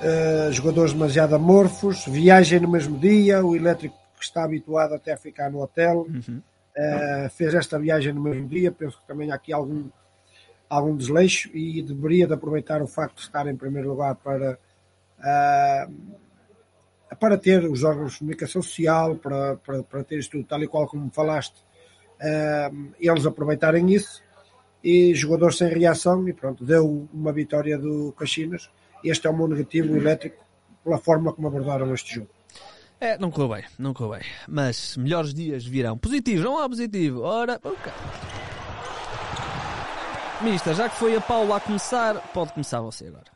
[0.00, 5.16] Eh, jogadores demasiado amorfos, viagem no mesmo dia, o elétrico que está habituado até a
[5.16, 6.06] ficar no hotel,
[6.76, 9.88] eh, fez esta viagem no mesmo dia, penso que também há aqui algum,
[10.68, 14.58] algum desleixo e deveria de aproveitar o facto de estar em primeiro lugar para
[15.20, 15.88] ah,
[17.18, 20.68] para ter os órgãos de comunicação social, para, para, para ter isto tudo, tal e
[20.68, 21.56] qual como falaste,
[22.20, 24.22] eh, eles aproveitarem isso
[24.82, 28.70] e jogadores sem reação e pronto, deu uma vitória do Caxinas.
[29.02, 30.44] Este é o meu negativo elétrico
[30.84, 32.30] pela forma como abordaram este jogo.
[33.00, 34.28] É, não correu bem, não correu bem.
[34.48, 35.96] Mas melhores dias virão.
[35.96, 37.20] Positivo, não há positivo.
[37.20, 37.92] Ora, ok.
[40.42, 43.26] Mister, já que foi a Paula a começar, pode começar você agora.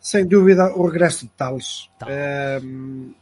[0.00, 1.88] Sem dúvida, o regresso de Tales.
[1.98, 2.06] Tá.
[2.62, 3.14] Um,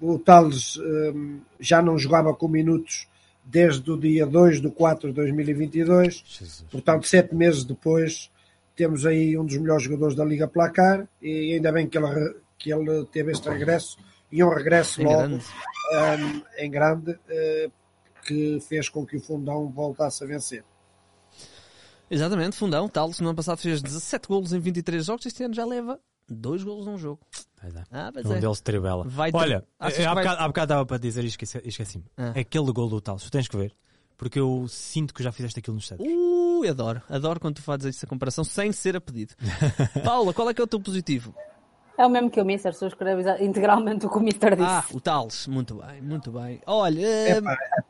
[0.00, 3.08] o Tales um, já não jogava com minutos
[3.44, 6.24] desde o dia 2 de 4 de 2022.
[6.26, 6.64] Jesus.
[6.70, 8.30] Portanto, sete meses depois,
[8.74, 12.72] temos aí um dos melhores jogadores da Liga Placar e ainda bem que ele, que
[12.72, 13.96] ele teve este regresso
[14.30, 15.44] e um regresso Em logo grande.
[15.92, 17.70] um, em grande eh,
[18.22, 20.64] que fez com que o Fundão voltasse a vencer.
[22.10, 23.10] Exatamente, fundão, tal.
[23.20, 25.98] No ano passado fez 17 golos em 23 jogos, este ano já leva
[26.28, 27.20] 2 golos num jogo.
[27.60, 27.86] Vai dar.
[27.90, 28.40] Ah, mas Um é.
[28.40, 29.04] deles tribela.
[29.08, 32.04] Vai ter- Olha, há, vai- bocado, há bocado estava para dizer e esqueci- esqueci-me.
[32.16, 32.32] Ah.
[32.38, 33.74] Aquele gol do tal, tu tens que ver.
[34.16, 36.06] Porque eu sinto que já fizeste aquilo no estádio.
[36.06, 39.34] Uh, adoro, adoro quando tu fazes essa comparação sem ser a pedido.
[40.04, 41.34] Paula, qual é que é o teu positivo?
[41.98, 44.66] É o mesmo que o Mister, sou exa- integralmente o que o Mister disse.
[44.68, 46.60] Ah, o Tales, muito bem, muito bem.
[46.66, 47.82] Olha, Epá, eh,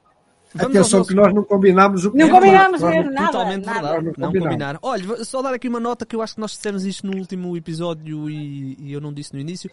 [0.55, 3.11] vamos Atenção nossos- que nós não combinámos o que Não é, combinámos mesmo.
[3.13, 3.81] nada, Totalmente nada.
[3.83, 4.43] verdade, Não não combinamos.
[4.49, 4.79] combinar.
[4.83, 7.17] Olha, vou só dar aqui uma nota que eu acho que nós dissemos isto no
[7.17, 9.71] último episódio e, e eu não disse no início.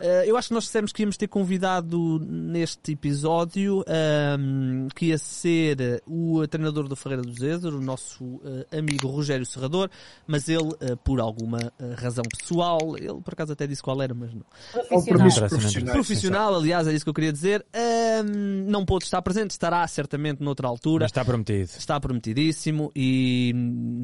[0.00, 5.18] Eh, eu acho que nós dissemos que íamos ter convidado neste episódio ehm, que ia
[5.18, 9.88] ser o treinador do Ferreira do Zezer, o nosso eh, amigo Rogério Serrador,
[10.26, 11.58] mas ele, eh, por alguma
[11.96, 14.42] razão pessoal, ele por acaso até disse qual era, mas não.
[14.90, 15.48] Um Profissional.
[15.48, 15.92] profissional.
[15.94, 17.64] Profissional, aliás, é isso que eu queria dizer.
[17.72, 21.04] Ehm, não pôde estar presente, estará certamente noutra altura.
[21.04, 21.70] Mas está prometido.
[21.76, 23.52] Está prometidíssimo e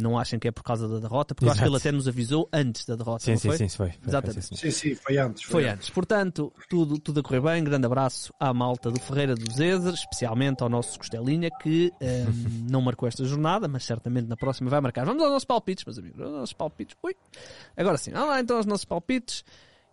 [0.00, 1.88] não achem que é por causa da derrota, porque eu acho que ele Exato.
[1.88, 3.24] até nos avisou antes da derrota.
[3.24, 3.58] Sim, não sim, foi?
[3.58, 3.90] sim, foi.
[3.90, 4.48] foi, Exatamente.
[4.48, 4.56] foi, sim.
[4.56, 5.42] Sim, sim, foi antes.
[5.44, 5.90] Foi antes.
[5.90, 7.64] Portanto, tudo, tudo a correr bem.
[7.64, 12.80] Grande abraço à malta do Ferreira do Zezer, especialmente ao nosso Costelinha, que ehm, não
[12.80, 15.04] marcou esta jornada, mas certamente na próxima vai marcar.
[15.04, 16.20] Vamos aos nossos palpites, meus amigos.
[16.20, 16.96] Aos nossos palpites.
[17.02, 17.14] Ui.
[17.76, 19.44] Agora sim, vamos lá então aos nossos palpites.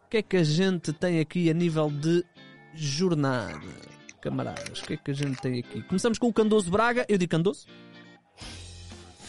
[0.06, 2.26] O que é que a gente tem aqui a nível de
[2.74, 3.99] jornada?
[4.22, 5.82] Camaradas, o que é que a gente tem aqui?
[5.84, 7.06] Começamos com o Candoso Braga.
[7.08, 7.68] Eu digo Candoso?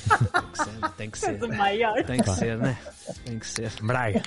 [0.09, 1.57] Tem que ser, tem que ser.
[1.57, 2.05] maior.
[2.05, 2.79] Tem que ser, né?
[3.25, 3.71] Tem que ser.
[3.83, 4.23] Braga.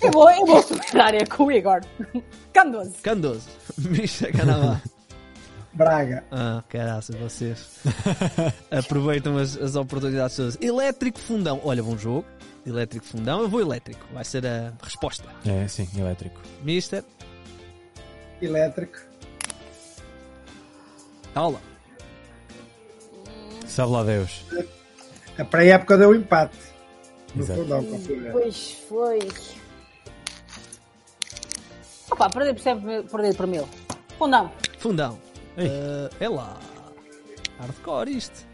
[0.00, 1.80] Eu vou, eu vou superar é com o Igor.
[2.52, 2.94] Candoso.
[3.02, 3.48] Candoso.
[3.78, 4.80] Mister Canavá.
[5.74, 6.24] Braga.
[6.30, 7.80] Ah, caraças, vocês
[8.70, 10.58] aproveitam as, as oportunidades todas.
[10.60, 11.60] Elétrico Fundão.
[11.64, 12.24] Olha, bom jogo.
[12.66, 13.40] Elétrico Fundão.
[13.40, 14.06] Eu vou elétrico.
[14.12, 15.24] Vai ser a resposta.
[15.46, 16.40] É, sim, elétrico.
[16.62, 17.04] Mister.
[18.42, 18.98] Elétrico.
[21.34, 21.60] Aula.
[23.66, 24.44] Sabe lá Deus.
[25.38, 26.56] A pré-época deu empate.
[27.34, 27.62] No Exato.
[27.62, 27.84] fundão.
[28.32, 29.18] Pois foi.
[32.10, 33.02] Opa, perdi por sempre,
[33.36, 33.66] por mil.
[34.18, 34.52] Fundão.
[34.78, 35.18] Fundão.
[35.56, 36.58] Ah, é lá.
[37.58, 38.46] Hardcore isto.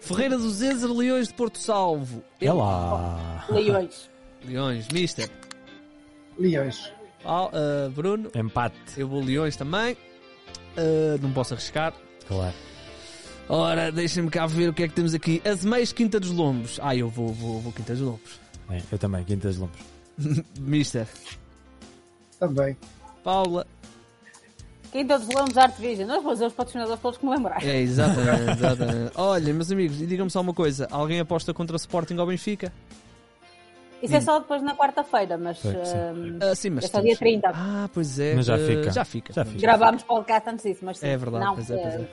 [0.00, 2.24] Ferreira dos Ezer, Leões de Porto Salvo.
[2.40, 3.44] É lá.
[3.50, 4.10] Leões.
[4.44, 4.88] Leões.
[4.88, 5.30] Mister.
[6.38, 6.92] Leões.
[7.24, 8.30] Al- ah, Bruno.
[8.34, 8.76] Empate.
[8.96, 9.96] Eu vou Leões também.
[10.76, 11.94] Ah, não posso arriscar.
[12.26, 12.54] Claro.
[13.48, 15.42] Ora, deixem-me cá ver o que é que temos aqui.
[15.44, 16.78] Azeméis Quinta dos Lombos.
[16.82, 18.40] Ah, eu vou, vou, vou Quinta dos Lombos.
[18.70, 19.78] É, eu também, Quintas Lombos.
[20.58, 21.06] Mister.
[22.38, 22.76] Também.
[23.22, 23.66] Paula.
[24.90, 26.06] Quinta dos Lombos Arte Vision.
[26.06, 27.62] Nós vamos fazer os patrocinadores todos que me lembrar.
[27.64, 29.12] É, exatamente, exatamente.
[29.16, 30.86] Olha, meus amigos, e digam-me só uma coisa.
[30.90, 32.72] Alguém aposta contra o Sporting ou Benfica?
[34.02, 35.68] Isso é só depois na quarta-feira, mas sim.
[35.68, 37.50] hum, Ah, sim, mas é só dia temos- 30.
[37.54, 38.34] Ah, pois é.
[38.34, 38.90] Mas já ah, fica.
[38.90, 39.32] Já fica.
[39.32, 39.58] Já fica.
[39.60, 41.06] Gravámos podcast antes disso, mas sim.
[41.06, 41.98] É verdade, não, pois é, pois é.
[41.98, 42.08] eh,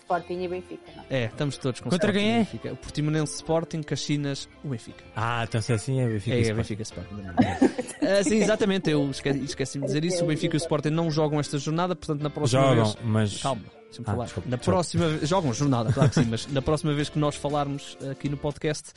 [0.00, 0.82] Sporting e Benfica.
[0.96, 1.04] Não.
[1.10, 2.38] É, estamos todos com Contra Sporting quem é?
[2.38, 2.72] Benfica.
[2.72, 5.04] O Portimonense Sporting, Caxinas, o Benfica.
[5.14, 6.34] Ah, então se é assim é Benfica.
[6.34, 6.56] é, é Sporting.
[6.76, 7.14] Benfica Sporting.
[8.00, 8.88] Ah, sim, exatamente.
[8.90, 10.24] Eu esque- esqueci-me de dizer isso.
[10.24, 12.96] O Benfica e o Sporting não jogam esta jornada, portanto, na próxima Jogam, vez.
[13.04, 13.42] mas.
[13.42, 14.24] Calma, deixa-me Ah, falar.
[14.24, 14.76] desculpa, na desculpa.
[14.76, 15.28] próxima vez.
[15.28, 18.92] Jogam jornada, claro que sim, mas na próxima vez que nós falarmos aqui no podcast,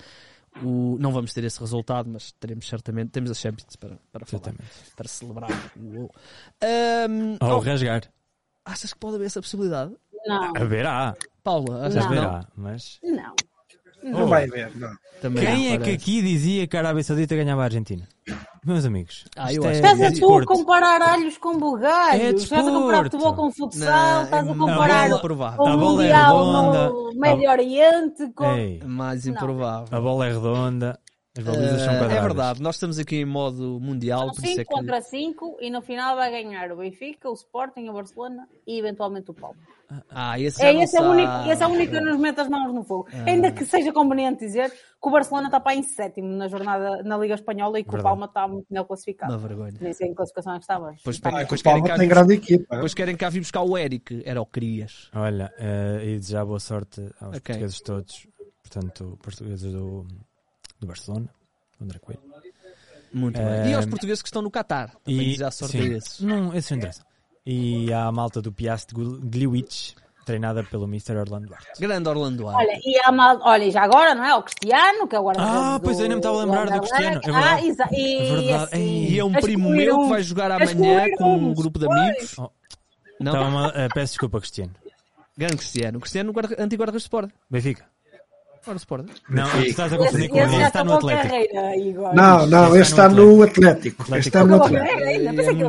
[0.64, 3.10] o- não vamos ter esse resultado, mas teremos certamente.
[3.12, 4.54] Temos a Champions para, para falar,
[4.95, 5.49] para celebrar.
[5.80, 6.10] Uou.
[6.62, 8.04] Ahm, Ou oh, rasgar.
[8.66, 9.95] achas que pode haver essa possibilidade?
[10.26, 11.16] Não, Haverá.
[11.43, 12.10] Paula, achas Não.
[12.10, 12.24] que não?
[12.24, 12.47] Haverá.
[12.56, 12.99] Mas.
[13.04, 13.36] não.
[14.04, 14.89] Não vai haver, não.
[15.22, 15.91] Também Quem não é que parece.
[15.95, 18.08] aqui dizia que a Arábia Saudita ganhava a Argentina?
[18.66, 19.26] Meus amigos.
[19.36, 20.47] Ah, eu acho é que Estás a tu desporto.
[20.47, 22.22] comparar alhos com bugalhos.
[22.24, 23.88] É Estás a comparar futebol com futsal.
[23.91, 25.58] Não, estás é a comparar mais improvável.
[25.58, 26.89] com A o é Mundial redonda.
[26.89, 28.32] no Médio Oriente.
[28.36, 28.52] Com...
[28.56, 29.34] Ei, Mais Não.
[29.34, 29.88] improvável.
[29.97, 30.99] a bola é redonda,
[31.38, 32.17] as balizas são Ah, quadradas.
[32.17, 34.73] é verdade, nós estamos aqui em modo mundial, São por isso é 5 que.
[34.75, 39.32] contra 5 e no final vai ganhar o Benfica, o Sporting, o Barcelona e eventualmente
[39.32, 39.55] o Paulo.
[40.09, 42.47] Ah, esse É, esse, é o único, esse é o único que nos mete as
[42.47, 43.07] mãos no fogo.
[43.13, 43.25] Ah.
[43.27, 47.17] Ainda que seja conveniente dizer que o Barcelona está para em sétimo na jornada na
[47.17, 48.07] Liga Espanhola e que Verdade.
[48.07, 49.34] o Palma está muito melhor classificado.
[49.34, 49.73] Uma vergonha.
[49.82, 50.95] Nem sei em classificação é que estava.
[51.03, 52.75] Pois, Ah, depois querem Palma cá tem vir- grande equipa.
[52.75, 55.09] depois querem cá vir buscar o Eric, era o querias.
[55.13, 57.41] Olha, eh, e desejar boa sorte aos Ok.
[57.41, 58.27] portugueses todos.
[58.63, 60.05] Portanto, portugueses do,
[60.82, 61.29] do Barcelona,
[61.79, 62.21] do André Coelho.
[63.13, 63.71] Muito Eh, bem.
[63.71, 65.93] E aos portugueses que estão no Qatar, também já sorte a sim.
[65.93, 66.19] esses.
[66.21, 67.05] Não, esses não interessam.
[67.45, 71.15] E à malta do Piast Gliwic, treinada pelo Mr.
[71.17, 71.67] Orlando Duarte.
[71.79, 72.63] Grande Orlando Duarte.
[72.63, 73.38] Olha, e há mal...
[73.41, 74.36] Olha, e já agora, não é?
[74.36, 76.79] O Cristiano, que é o guarda-redes Ah, pois eu nem me estava a lembrar do
[76.79, 77.47] Cristiano, é verdade.
[77.47, 77.88] Ah, exa...
[77.91, 78.63] e, É verdade.
[78.63, 81.88] assim, E é um as primo meu que vai jogar amanhã com um grupo de
[81.88, 82.36] amigos.
[82.38, 82.49] Oh,
[83.19, 83.65] Não?
[83.69, 84.73] Eh, peço desculpa, Cristiano.
[85.38, 85.97] Grande Cristiano.
[85.97, 87.32] O Cristiano, guarda- antigo guarda-redes de Sport.
[88.62, 88.72] Benfica.
[88.72, 89.05] Ora, Sport.
[89.30, 90.64] Não, estás a confundir com ele.
[90.64, 91.28] Está no Atlético.
[91.28, 92.16] carreira, Igor.
[92.16, 94.03] Não, não, Este está no no Atlético.
[94.16, 94.91] Este está no Atlético.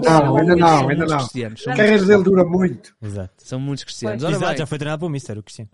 [0.05, 1.19] Não, ainda não, ainda não.
[1.19, 2.95] A carreira dele dura muito.
[3.03, 3.33] Exato.
[3.39, 4.23] são muitos cristianos.
[4.23, 5.71] Exato, já foi treinado pelo Mister, o Cristiano.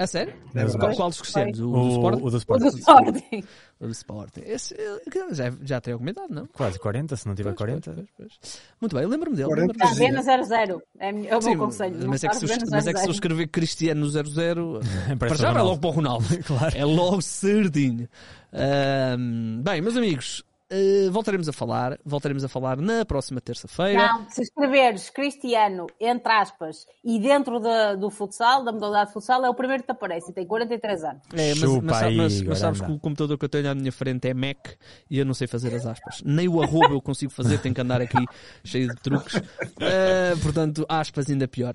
[0.00, 0.34] A sério?
[0.54, 0.64] É.
[0.78, 1.60] Qual, qual dos cristianos?
[1.60, 2.60] O, do O, o do O Sport.
[2.60, 3.44] do Sporting.
[3.80, 4.40] O do Sporting.
[4.44, 5.00] Esse, eh,
[5.32, 6.44] já, já tem alguma idade, não?
[6.46, 7.92] Quase 40, se não tiver Pois, 40.
[7.92, 8.60] pois, pois, pois.
[8.80, 9.48] Muito bem, eu lembro-me dele.
[9.48, 10.18] 40 lembro-me Está dele.
[10.18, 10.82] a ver no 0-0.
[10.98, 11.98] É, é o Sim, meu conselho.
[11.98, 13.14] não mas é, que se, mas é que se eu 0-0.
[13.14, 16.24] escrever Cristiano 00, para Parece já o vai logo para o Ronaldo.
[16.44, 16.76] Claro.
[16.76, 18.08] É logo certinho.
[18.52, 21.98] Ahm, bem, meus amigos, eh, voltaremos a falar.
[22.04, 24.06] Voltaremos a falar na próxima terça-feira.
[24.06, 29.44] Não, se escreveres Cristiano, entre aspas, e dentro da- do futsal, da modalidade de futsal,
[29.44, 31.22] é o primeiro que te aparece e tem 43 anos.
[31.32, 33.70] É, mas, Chupa mas, sabe- mas- aí, mas sabes que o computador que eu tenho
[33.70, 34.68] à minha frente é Mac
[35.10, 36.22] e eu não sei fazer as aspas.
[36.24, 38.18] Nem o arroba eu consigo fazer, tenho que andar aqui
[38.64, 39.40] cheio de truques.
[39.80, 41.74] Eh, portanto, aspas ainda pior.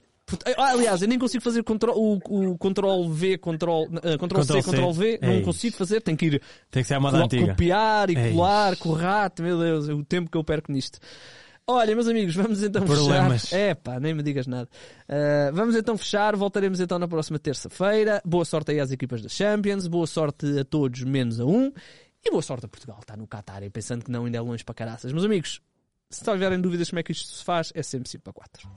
[0.58, 4.62] Ah, Aliás, eu nem consigo fazer control, o, o Ctrl V, Ctrl, eh, Ctrl C,
[4.62, 5.42] Ctrl V, não Ei.
[5.42, 7.48] consigo fazer, tenho que ir Tem que ser a moda antiga.
[7.48, 8.32] copiar e Ei.
[8.34, 11.00] colar com o rato, meu Deus, é o tempo que eu perco nisto.
[11.68, 13.44] Olha, meus amigos, vamos então Problemas.
[13.44, 13.58] fechar.
[13.58, 14.68] É pá, nem me digas nada.
[15.08, 18.22] Uh, vamos então fechar, voltaremos então na próxima terça-feira.
[18.26, 21.72] Boa sorte aí às equipas da Champions, boa sorte a todos, menos a um.
[22.24, 24.64] E boa sorte a Portugal, está no Qatar, e pensando que não, ainda é longe
[24.64, 25.12] para caraças.
[25.12, 25.62] Meus amigos,
[26.10, 28.70] se tiverem dúvidas como é que isto se faz, é sempre 5 para 4.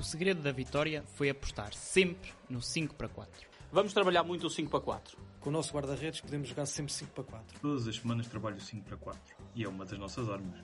[0.00, 3.46] O segredo da vitória foi apostar sempre no 5 para 4.
[3.70, 5.18] Vamos trabalhar muito o 5 para 4.
[5.38, 7.60] Com o nosso guarda-redes podemos jogar sempre 5 para 4.
[7.60, 9.20] Todas as semanas trabalho 5 para 4
[9.54, 10.58] e é uma das nossas armas.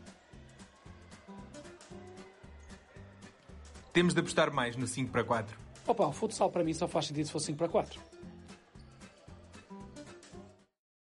[3.92, 5.58] Temos de apostar mais no 5 para 4.
[5.86, 8.00] Opa, o futsal para mim só faz sentido se for 5 para 4.